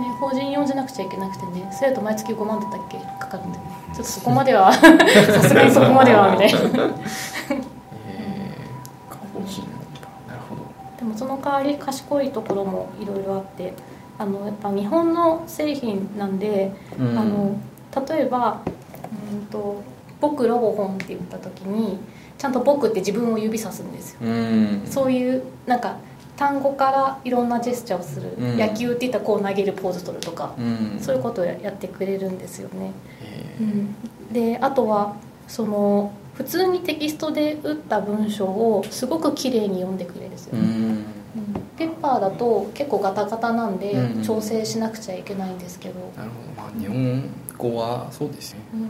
[0.00, 2.98] ね法人用じゃなくちゃいけなくてねそれだと毎月5万だったっけ？
[3.18, 3.70] かかるんだよね。
[3.88, 4.80] ちょっとそこまでは さ
[5.42, 6.58] すがにそこまではみたいな。
[8.06, 9.62] えー、個人
[10.28, 10.62] なるほど。
[10.98, 13.74] でもその代わり賢いところもいろいろあって
[14.18, 17.18] あのやっぱ日本の製品なんで、うん。
[17.18, 17.52] あの
[18.08, 18.60] 例えば
[19.32, 19.82] うんと
[20.20, 21.98] 「僕ロボホン」って言った時に
[22.38, 24.18] ちゃんと「僕」って自分を指さすんですよ。
[24.22, 24.82] うん。
[24.88, 25.94] そういうなんか
[26.40, 28.58] 単語からいろんなジェスチャーをする、うん。
[28.58, 30.98] 野球って言ったらこう投げるポーズ取るとか、うん。
[30.98, 33.94] そういうことをやってくれるんですよね、えうん、
[34.32, 35.16] であとは
[35.48, 40.56] その普通にテキストで打った文章をすごく綺麗に読んでくれるんですよ。
[40.56, 40.72] ね、ん。
[40.72, 41.04] うん。
[41.76, 46.62] ペッパーだと結構ガタガタなんでうん調整しなくちゃいけないんですけど、なるほど。
[46.62, 47.22] まあ日本
[47.58, 48.88] 語はそうですねうん、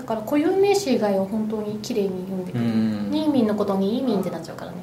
[0.00, 3.10] だから固有名詞以外は本当に綺麗に読んでくれる、うん。
[3.10, 4.78] ニーミンのことにイーミンってなっちゃうからね。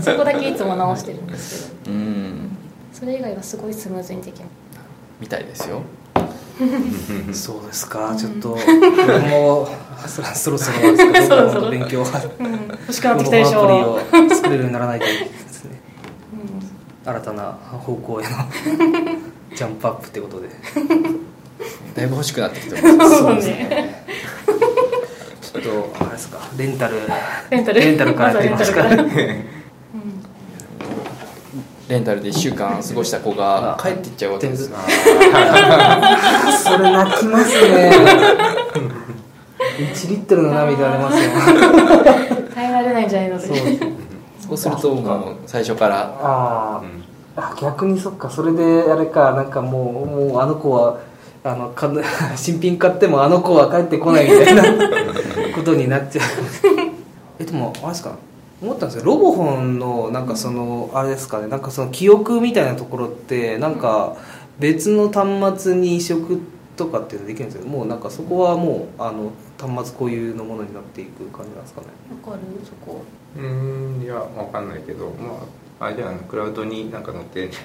[0.00, 1.96] そこだけいつも直してるんですけど。
[1.96, 2.56] うん。
[2.92, 4.52] それ以外はすごいスムーズにできます
[5.18, 5.82] みたいですよ。
[7.34, 8.14] そうですか。
[8.16, 8.60] ちょっと僕
[9.28, 9.68] も
[10.06, 12.06] そそろそろなんですけどそろそろ勉強うん。
[12.06, 15.80] 欲しくなってきたでしょアプリを作れるようにならないといけないですね。
[17.04, 17.10] うん。
[17.10, 18.30] 新たな方向への
[19.52, 20.48] ジャンプアップってことで
[21.96, 23.18] だいぶ欲しくなってきてます。
[23.18, 24.04] そうですね。
[25.40, 26.38] ちょっとあれですか。
[26.58, 26.96] レンタル。
[27.50, 27.80] レンタル。
[27.80, 28.82] レンタルからやってか。
[28.82, 29.34] レンタルから
[31.88, 34.76] レンタルで1週間過ごした子が帰っていっちゃうわけですよ
[36.64, 37.92] それ泣きますね。
[39.78, 41.30] 1リットルの涙出ますよ
[42.54, 43.38] 耐えられないんじゃないの。
[43.38, 43.56] でそう。
[44.48, 46.18] そうするともう最初から。
[46.20, 47.04] あうん。
[47.60, 48.28] 逆にそっか。
[48.28, 49.32] それであれか。
[49.32, 50.98] なんかもうもうあの子は
[51.48, 51.90] あのか
[52.36, 54.62] 新品買ってもあの子は帰ってこないみたいな
[55.54, 56.24] ことになっちゃう。
[57.38, 58.16] えでもあれですか？
[58.62, 59.04] 思ったんですよ。
[59.04, 61.46] ロボホンのなんかそのあれですかね。
[61.48, 64.16] なんかその記憶みたいなところってなんか
[64.58, 66.40] 別の端末に移植
[66.76, 71.86] とかっていうのできるんですけどもうなんかそこはもうあの端末固有のものになっていく感じなんですかね。
[72.24, 72.42] わかる？
[72.64, 73.02] そこ。
[73.36, 75.34] うーんいやわかんないけどま
[75.80, 76.22] ああれじゃないの？
[76.22, 77.58] クラウドになんか載ってるんじ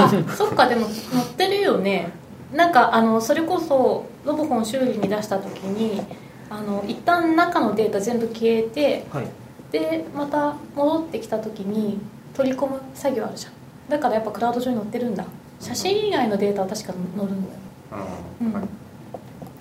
[0.00, 0.24] ゃない？
[0.28, 0.66] あそっか。
[0.68, 2.10] でも載ってるよね
[2.52, 6.02] なんかあのそれこそロボホン修理に出した時に
[6.50, 9.26] あの一旦中のデータ全部消えてはい。
[9.70, 11.98] でまた戻ってきた時に
[12.34, 13.52] 取り込む作業あるじゃん。
[13.88, 15.24] だからやっぱクラウド上に載ってるんだ。
[15.60, 17.58] 写真以外のデータは確か載るんだよ。
[18.42, 18.52] うん。
[18.52, 18.60] だ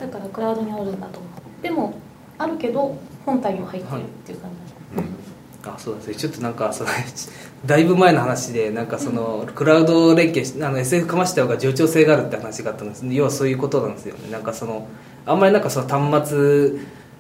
[0.08, 1.64] からクラウドにあるんだと思う。
[1.64, 1.94] でも
[2.38, 4.52] あるけど本体にも入ってるっていう感
[4.96, 5.21] じ、うん
[5.66, 6.16] あそうですね。
[6.16, 6.90] ちょっとなんかその
[7.66, 13.06] だいぶ前の話でなんかその、クラウド連携しあの SF かました方が冗長性があるって話があったんです。
[13.08, 14.32] 要はそういうことなんですよね。
[14.32, 14.88] なんかその
[15.26, 16.72] あんまりなんかその端末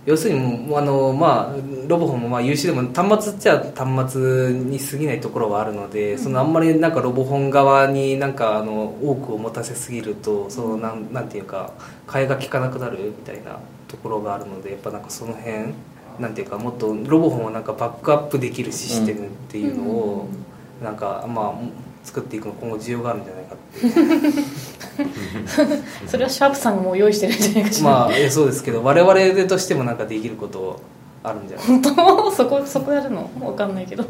[0.05, 1.55] 要するにもうあのまあ
[1.87, 11.71] ロボホンもまあ優秀でも端末っちゃ端末に過ぎないところはあるので、そのあんまりなんかロボホン側になんかあの多くを持たせすぎるとそのなんなんていうか
[12.07, 15.73] 替えが利かなくなるみたいなところがあるのでやっぱなんかその辺
[16.19, 20.27] なんていうかもっとロボホンをなんかバックアップできるシステムっていうのを、
[20.83, 21.53] なんかまあ
[22.03, 23.81] 作っていくの今後需要があるんじゃないかって。
[26.07, 30.79] それはシャープさんがもう用意してるんじゃないかしら、まあえそうですけど我々としてもなんかできること
[31.23, 32.31] あるんじゃない本当？
[32.31, 33.29] そこそこやるの？
[33.39, 34.03] わかんないけど。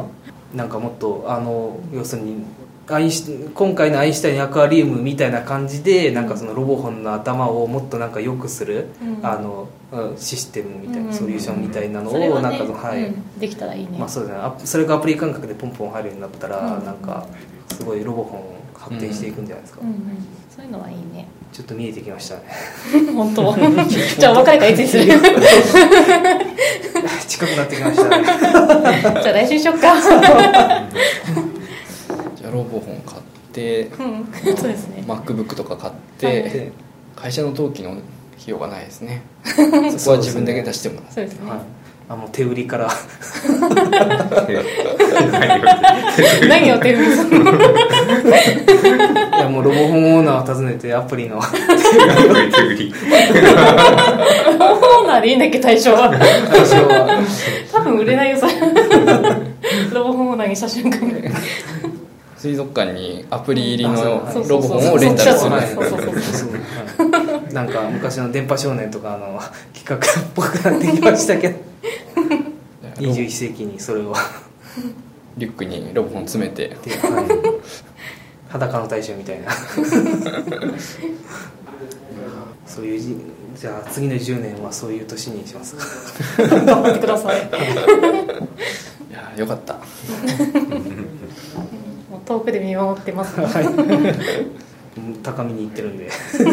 [0.55, 2.43] なんかもっとあの要するに
[2.87, 9.25] アインシュ今回のアインシュタインアクアリウムみたいな感じでなんかそのロボホンの頭をもっとなんか良くする、うん。
[9.25, 17.27] あのうんシステムみたいな、うんソリューションみたいなのをなんかそのはい、うんできたらいいね、まあそうですねあそれがアプリ感覚でポンポン入るようになったら、うんなんか
[17.73, 19.95] すごいロボホン発展していくんじゃないですか、うんうん、
[20.55, 21.27] そういうのはいいね。
[21.51, 22.43] ちょっと見えてきましたね。
[23.13, 23.55] 本当？
[24.17, 25.03] じゃあお別れ会いつにする。
[25.05, 25.17] じ ゃ
[27.27, 28.25] 近くなってきましたね。
[28.25, 29.93] あ来週しよっか
[32.51, 33.21] ロボホン買っ
[33.53, 34.27] てうん。
[34.57, 35.03] そうですね。
[35.07, 36.01] MacBook とか買っはい。
[36.43, 36.71] てで
[37.15, 38.01] 会社の登記の費
[38.47, 39.21] 用がないですね。
[39.97, 40.95] そこは自分だけ出しても。
[40.95, 41.59] らうそうですね、はい。
[42.09, 42.89] あもう手売りから。
[46.49, 47.51] 何を手売りするの？
[47.51, 47.55] い
[49.39, 51.39] やもうロボホンオーナーを訪ねてアプリの。
[51.41, 52.93] 手売り
[54.59, 56.09] オーナーでいいんだっけ対象は？
[56.11, 57.19] 私は。
[57.71, 58.53] 多分売れないよそれ。
[59.93, 61.13] ロボホンオーナーにした瞬間に
[62.41, 63.95] 水族館にアプリ入りの
[64.31, 64.49] そう。
[64.49, 65.85] ロボホンをレンタルするそう。
[65.85, 66.53] そうそうそうそう。
[66.53, 67.53] はい。
[67.53, 69.39] なんか昔の電波少年とかあの
[69.77, 69.99] 企画っ
[70.33, 71.59] ぽくなってきましたけど。
[72.97, 74.15] 21世紀にそれを。
[75.37, 76.69] リュックにロボホン詰めて。
[76.69, 77.25] で、はい、
[78.49, 79.51] 裸の大将みたいな。
[82.65, 83.15] そういうじ
[83.55, 85.75] じゃあ次の10年はそういう年にします。
[85.75, 85.85] か
[86.47, 87.41] 頑張ってください。
[89.11, 89.75] いやよかった
[92.11, 93.65] もう遠くで見守ってます、 はい。
[93.65, 96.09] うん高みに行ってるんで。
[96.37, 96.43] こ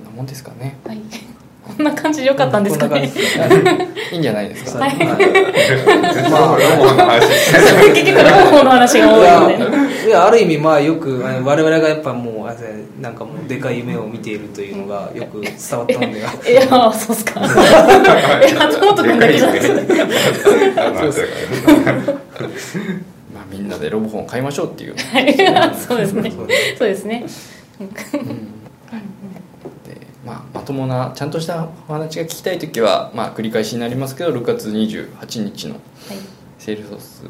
[0.00, 0.76] んなもんですかね。
[0.86, 1.00] はい、
[1.66, 3.10] こんな感じでよかったんですかね。
[4.12, 4.80] いいんじゃないですか。
[4.80, 4.90] はい。
[4.90, 5.06] は い
[6.30, 7.26] まあロボの話
[7.94, 9.76] 結局ロボホンの話が多いので。
[9.76, 12.56] いやいやある意味まあよく我々がやっぱもうあれ
[13.00, 16.18] なんかもうでかい夢を見ているというのがよく伝わったので
[16.52, 17.40] いやそうっすか。
[17.40, 17.48] いや
[18.58, 19.68] 松本君だけじゃなくて
[20.74, 21.12] まあ
[23.50, 24.94] みんなでロボホン買いましょうっていう。
[24.96, 25.20] は
[25.70, 26.30] いそうですね。
[26.78, 27.24] そうですね。
[27.78, 27.86] で、
[30.24, 35.76] まあ、まともなちゃんとしたお話が聞きたい時は、まあ、繰り返しになりますけど6月28日の
[36.58, 37.24] セールソース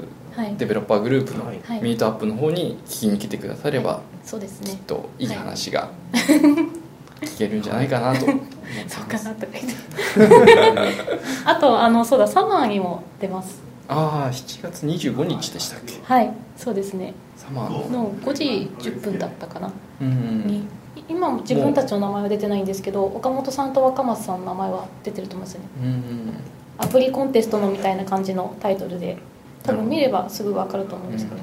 [0.59, 1.45] デベロッパーグループの
[1.81, 4.73] ミートアップの方に聞きに来てくださればそうですね。
[4.73, 8.27] きっといい話が聞けるんじゃないかなと
[8.89, 9.75] そうかなとか言って。
[11.45, 16.01] あとあのそうだサマーにも出ますああ7月25日でしたっけ？
[16.05, 17.13] はいそうですね。
[17.37, 17.91] サマー。
[17.91, 18.45] のの5時
[18.79, 19.73] 10分だったかな。
[20.01, 20.47] うん。
[20.47, 20.65] に
[21.09, 25.69] 今自分たちの名前は出てないんですけど岡本さんと若松さんの名前は出てると思うんですよね。
[25.83, 26.35] うん
[26.79, 29.19] アプリコンテストのみたいな感じのタイトルで
[29.65, 31.41] 多分見ればすぐ分かると思うんですけど、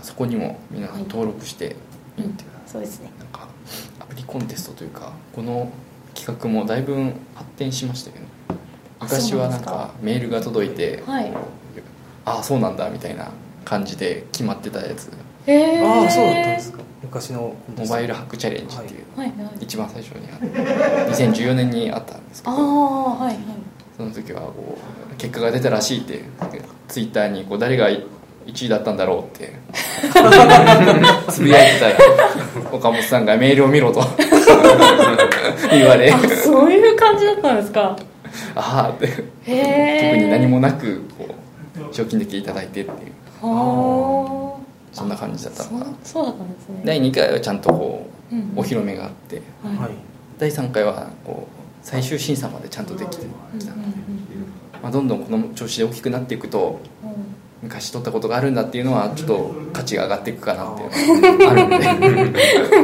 [0.00, 1.76] そこにも皆さん登録して
[2.16, 2.70] うんみてください。
[2.70, 3.10] そうですね。
[3.18, 3.48] なんか
[4.00, 5.70] アプリコンテストというかこの
[6.14, 6.94] 企画もだいぶ
[7.34, 8.24] 発展しましたけど
[9.00, 9.90] あ昔はなんか。
[10.00, 11.32] メールが届いてはい
[12.24, 13.28] ああそうなんだみたいな
[13.64, 15.10] 感じで決まってたやつ。
[15.46, 16.78] へえああそうだったんですか。
[17.02, 19.04] 昔のモバイルハックチャレンジっていう。
[19.18, 19.28] はい。
[19.28, 19.56] はい。
[19.60, 22.58] 一番最初にあって2014年にあったんですけあど。
[22.62, 23.36] あはいはい。
[23.96, 24.78] その時はこ
[25.12, 26.22] う結果が出たらしいって
[26.88, 28.02] ツイッターにこう誰が1
[28.66, 29.52] 位だったんだろうって。
[31.30, 31.96] つぶやいてたら
[32.72, 34.02] 岡本さんがメールを見ろと。
[35.70, 36.10] 言われ。
[36.10, 37.96] あそういう感じだったんですか。
[38.54, 39.06] ああって。
[39.08, 41.43] 特に何もなくこう
[41.92, 43.12] 賞金だけいただいてっていう。
[43.42, 44.64] はあ。
[44.92, 45.92] そんな感じだったのかな。
[46.04, 46.82] そうだったんですね。
[46.84, 49.76] 第2回はちゃんとこうお披露目があってはい。
[49.76, 49.90] はい
[50.38, 53.26] 第3回はこう最終審査までちゃんとできて
[53.58, 53.88] きたので、
[54.82, 56.80] まあ、どんどんこの調子で大きくなっていくと
[57.62, 62.40] 昔取ったことがあるんだっていうのはちょっと価値が上がっていくかなっていうのがあるんで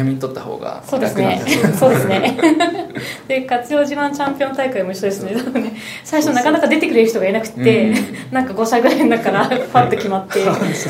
[0.00, 1.42] 早めに取った方がそうですね。
[1.78, 2.38] そうですね。
[3.28, 5.34] で、活用自慢チャンピオン大会も一緒ですね。
[5.34, 5.72] 多分ね、
[6.04, 7.94] 最初なかなか出てくれる人がいなくて、うん
[8.32, 10.40] なんか5社ぐらいの中から パッと決まって、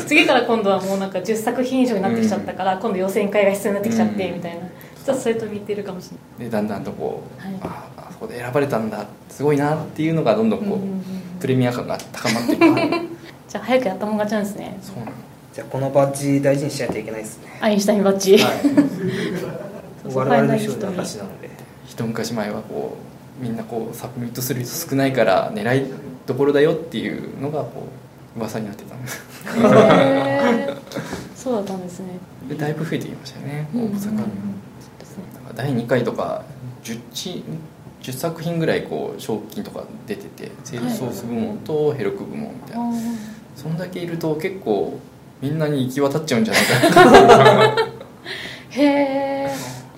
[0.07, 4.59] 次から今度はもうなんか10作品以上になってきちゃったから、今度予選会が必要になってきちゃって、うんみたいな。
[5.03, 6.49] ちょっとそれと似てるかもしれない。
[6.49, 11.01] でだんだんとこう、はいああそこで選ばれたんだすごいなっていうのがどんどんこう、うんうんうん
[11.41, 12.61] プレミア感が高まっていく
[13.49, 15.11] じゃあ早くやったもん勝ちなんですねそうなの
[15.53, 17.57] じゃあこのバッジ大事にしないといけないですね。
[17.59, 18.53] アインシュタインバッジ、はい。
[20.13, 21.49] 我々の人の証なので
[21.85, 22.97] 一昔前はこ
[23.39, 25.91] うみんなこうサブミットする人少ないから狙い
[26.25, 27.83] どころだよっていうのがこ
[28.35, 29.21] う噂になってたんです
[31.35, 32.07] そうだったんですね。
[32.47, 33.93] でだいぶ増えてきましたよねうんうんうん。
[33.93, 34.21] 大阪にう
[34.99, 35.23] ですね。
[35.33, 36.43] なんか第2回とか
[36.83, 37.43] 10, チ
[38.01, 42.91] 10作品ぐらいこう賞金とか出ててセールスソース部門とヘロク部門みたいな、あ
[43.55, 44.97] そんだけいると結構
[45.41, 47.91] みんなに行き渡っちゃうんじゃないか。
[48.69, 49.49] へえ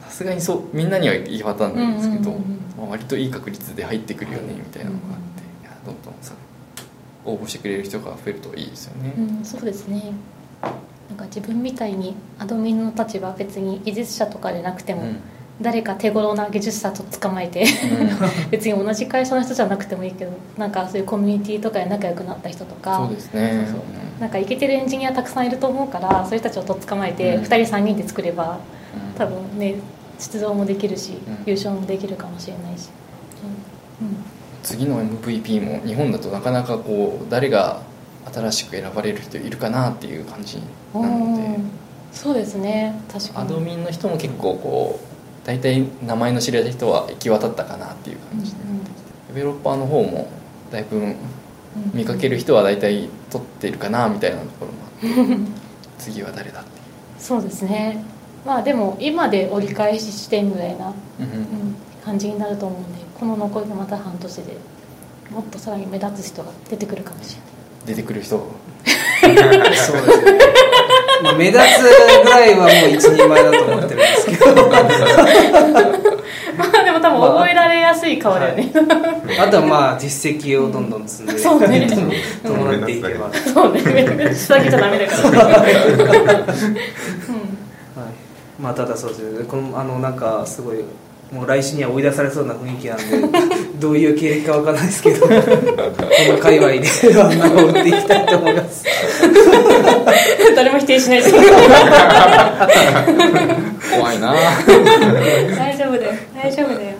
[0.06, 2.60] さすがにそうみんなには行き渡らないんですけど、うんうんうんうん。
[2.78, 6.34] まあ、割といい確率で入ってくるよねみたいなのがあって、いやどんどんさ
[7.26, 10.14] 応募してくれる人が増えるといいですよね、うん、そうですね。
[11.10, 15.22] なんか自分みたいにアドミンの立場は別に技術者とかでなくても、うん
[15.62, 17.66] 誰か手頃な技術者と捕まえて
[18.50, 23.66] 別に同じ会社の人じゃなくてもいいけどなんかそういうコミュニティとかで仲良くなった人とかそうですね。
[23.68, 23.84] そうそう。
[24.20, 27.44] なんかイケてるエンジニアたくさんいると思うからそういう人たちをとっ捕まえて、うん。
[27.44, 28.60] 2人3人で作れば
[28.96, 29.18] うん。
[29.18, 29.76] 多分ね
[30.20, 31.44] 出場もできるし、うん。
[31.46, 32.90] 優勝もできるかもしれないし、
[34.02, 34.06] う。
[34.06, 34.16] ん
[34.64, 37.82] 次の MVP も日本だとなかなかこう誰が
[38.34, 40.62] 新しく選ばれる人いるかなっていう感じ
[40.96, 41.44] うん、なので。
[41.58, 41.72] うん。
[42.12, 43.00] そうですね。
[43.12, 43.48] 確かに。
[43.48, 45.13] アドミンの人も結構こう
[45.46, 48.58] 大体名前の知られた人は行き渡ったかなっていう感じで、
[49.30, 50.30] デベロッパーの方も
[50.72, 51.16] だいぶ
[51.94, 55.50] 見かける人は大体取ってるかなみたいなところもあって
[55.98, 56.70] 次は誰だって
[57.20, 57.42] そう。
[57.42, 58.04] ですね
[58.46, 60.94] まあでも今で折り返し地点ぐらいな、
[62.04, 64.58] 感じになると思うんでこの残りのまた半年で
[65.32, 67.50] もっとさらに目立つ人が出てくるかもしれない。
[67.88, 68.38] 出てくる人
[69.76, 70.40] そうですね、
[71.24, 71.64] まあ、目立つ
[72.24, 74.46] ぐらいはもう一人前だと思ってるんですけど。
[76.58, 78.72] まあでも多分覚えられやすい顔だよね、
[79.40, 81.88] あとはまあ実績をどんどん積んでそうね。
[82.44, 83.82] 伴っていけば、はいそうね
[84.36, 85.66] 下着じゃダメだから。
[88.60, 89.46] まあただそうですね。
[89.46, 90.78] このあのなんかすごい
[91.34, 92.98] もう来週には追い出されそうな雰囲気なん
[93.32, 93.40] で
[93.82, 96.82] どういう経歴かわかんないですけどこの界隈で
[97.12, 98.86] 名を売っていきたいと思います。
[100.56, 101.36] 誰も否定しないです。
[103.96, 104.36] 怖いな。
[105.58, 106.14] 大丈夫だよ。
[106.36, 106.92] 大丈夫だよ。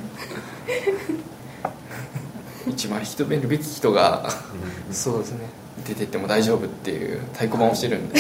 [2.68, 4.30] 一番引き止めるべき人が
[4.92, 5.48] そうですね。
[5.88, 8.20] 出てっても大丈夫っていう太鼓判をしてるんで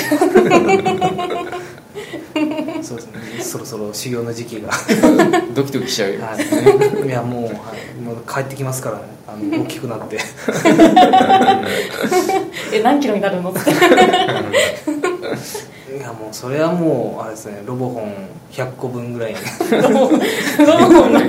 [2.84, 3.22] そうですね。
[3.44, 4.70] そろそろ修行の時期が。
[5.56, 6.36] ドキドキしちゃうよ、は
[7.04, 7.54] い、いやもう,、はい、
[8.02, 9.04] もう帰ってきますからね。
[9.28, 10.18] あの大きくなって。
[12.74, 13.52] え何キロになるの？
[13.52, 13.74] ってい
[16.02, 18.12] やもうそれはもうあれですねロボ本
[18.52, 19.38] 100個分ぐらいに。
[19.72, 20.22] ロボロボ本
[21.14, 21.20] ロ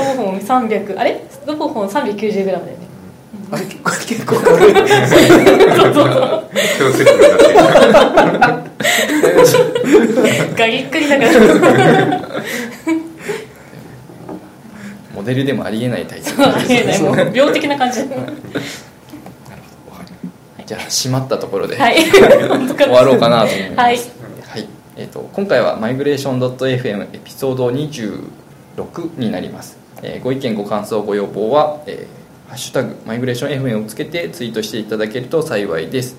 [0.00, 1.22] ボ本300あれ？
[1.46, 2.76] ロボ本 390g だよね。
[3.52, 4.36] あれ結構結構。
[4.36, 4.74] 軽い
[6.80, 7.18] 強すぎる
[8.38, 8.69] だって
[10.56, 11.30] ガリッガリだから
[15.14, 18.00] モデルでもありえない体勢ありえないもう病的な感じ
[20.66, 22.22] じゃあ閉まったところで、はい終
[22.90, 32.20] わろうかなと思います、はいはいえー、と今回はマイグレーション .fm エピソード26になります、えーご意見ご感想ご要望は、えー
[32.50, 36.16] ハッシュタグマイグレーション FM をつけてツイートしていただけると幸いです。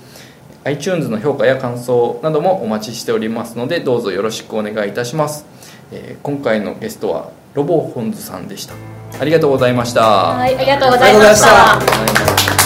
[0.64, 5.45] iTunes の評価や感想などもお待ちしておりますのでどうぞよろしくお願いいたします、
[5.91, 8.76] えー今回のゲストはロボホンズさんでした。
[9.20, 12.61] ありがとうございました、はいありがとうございました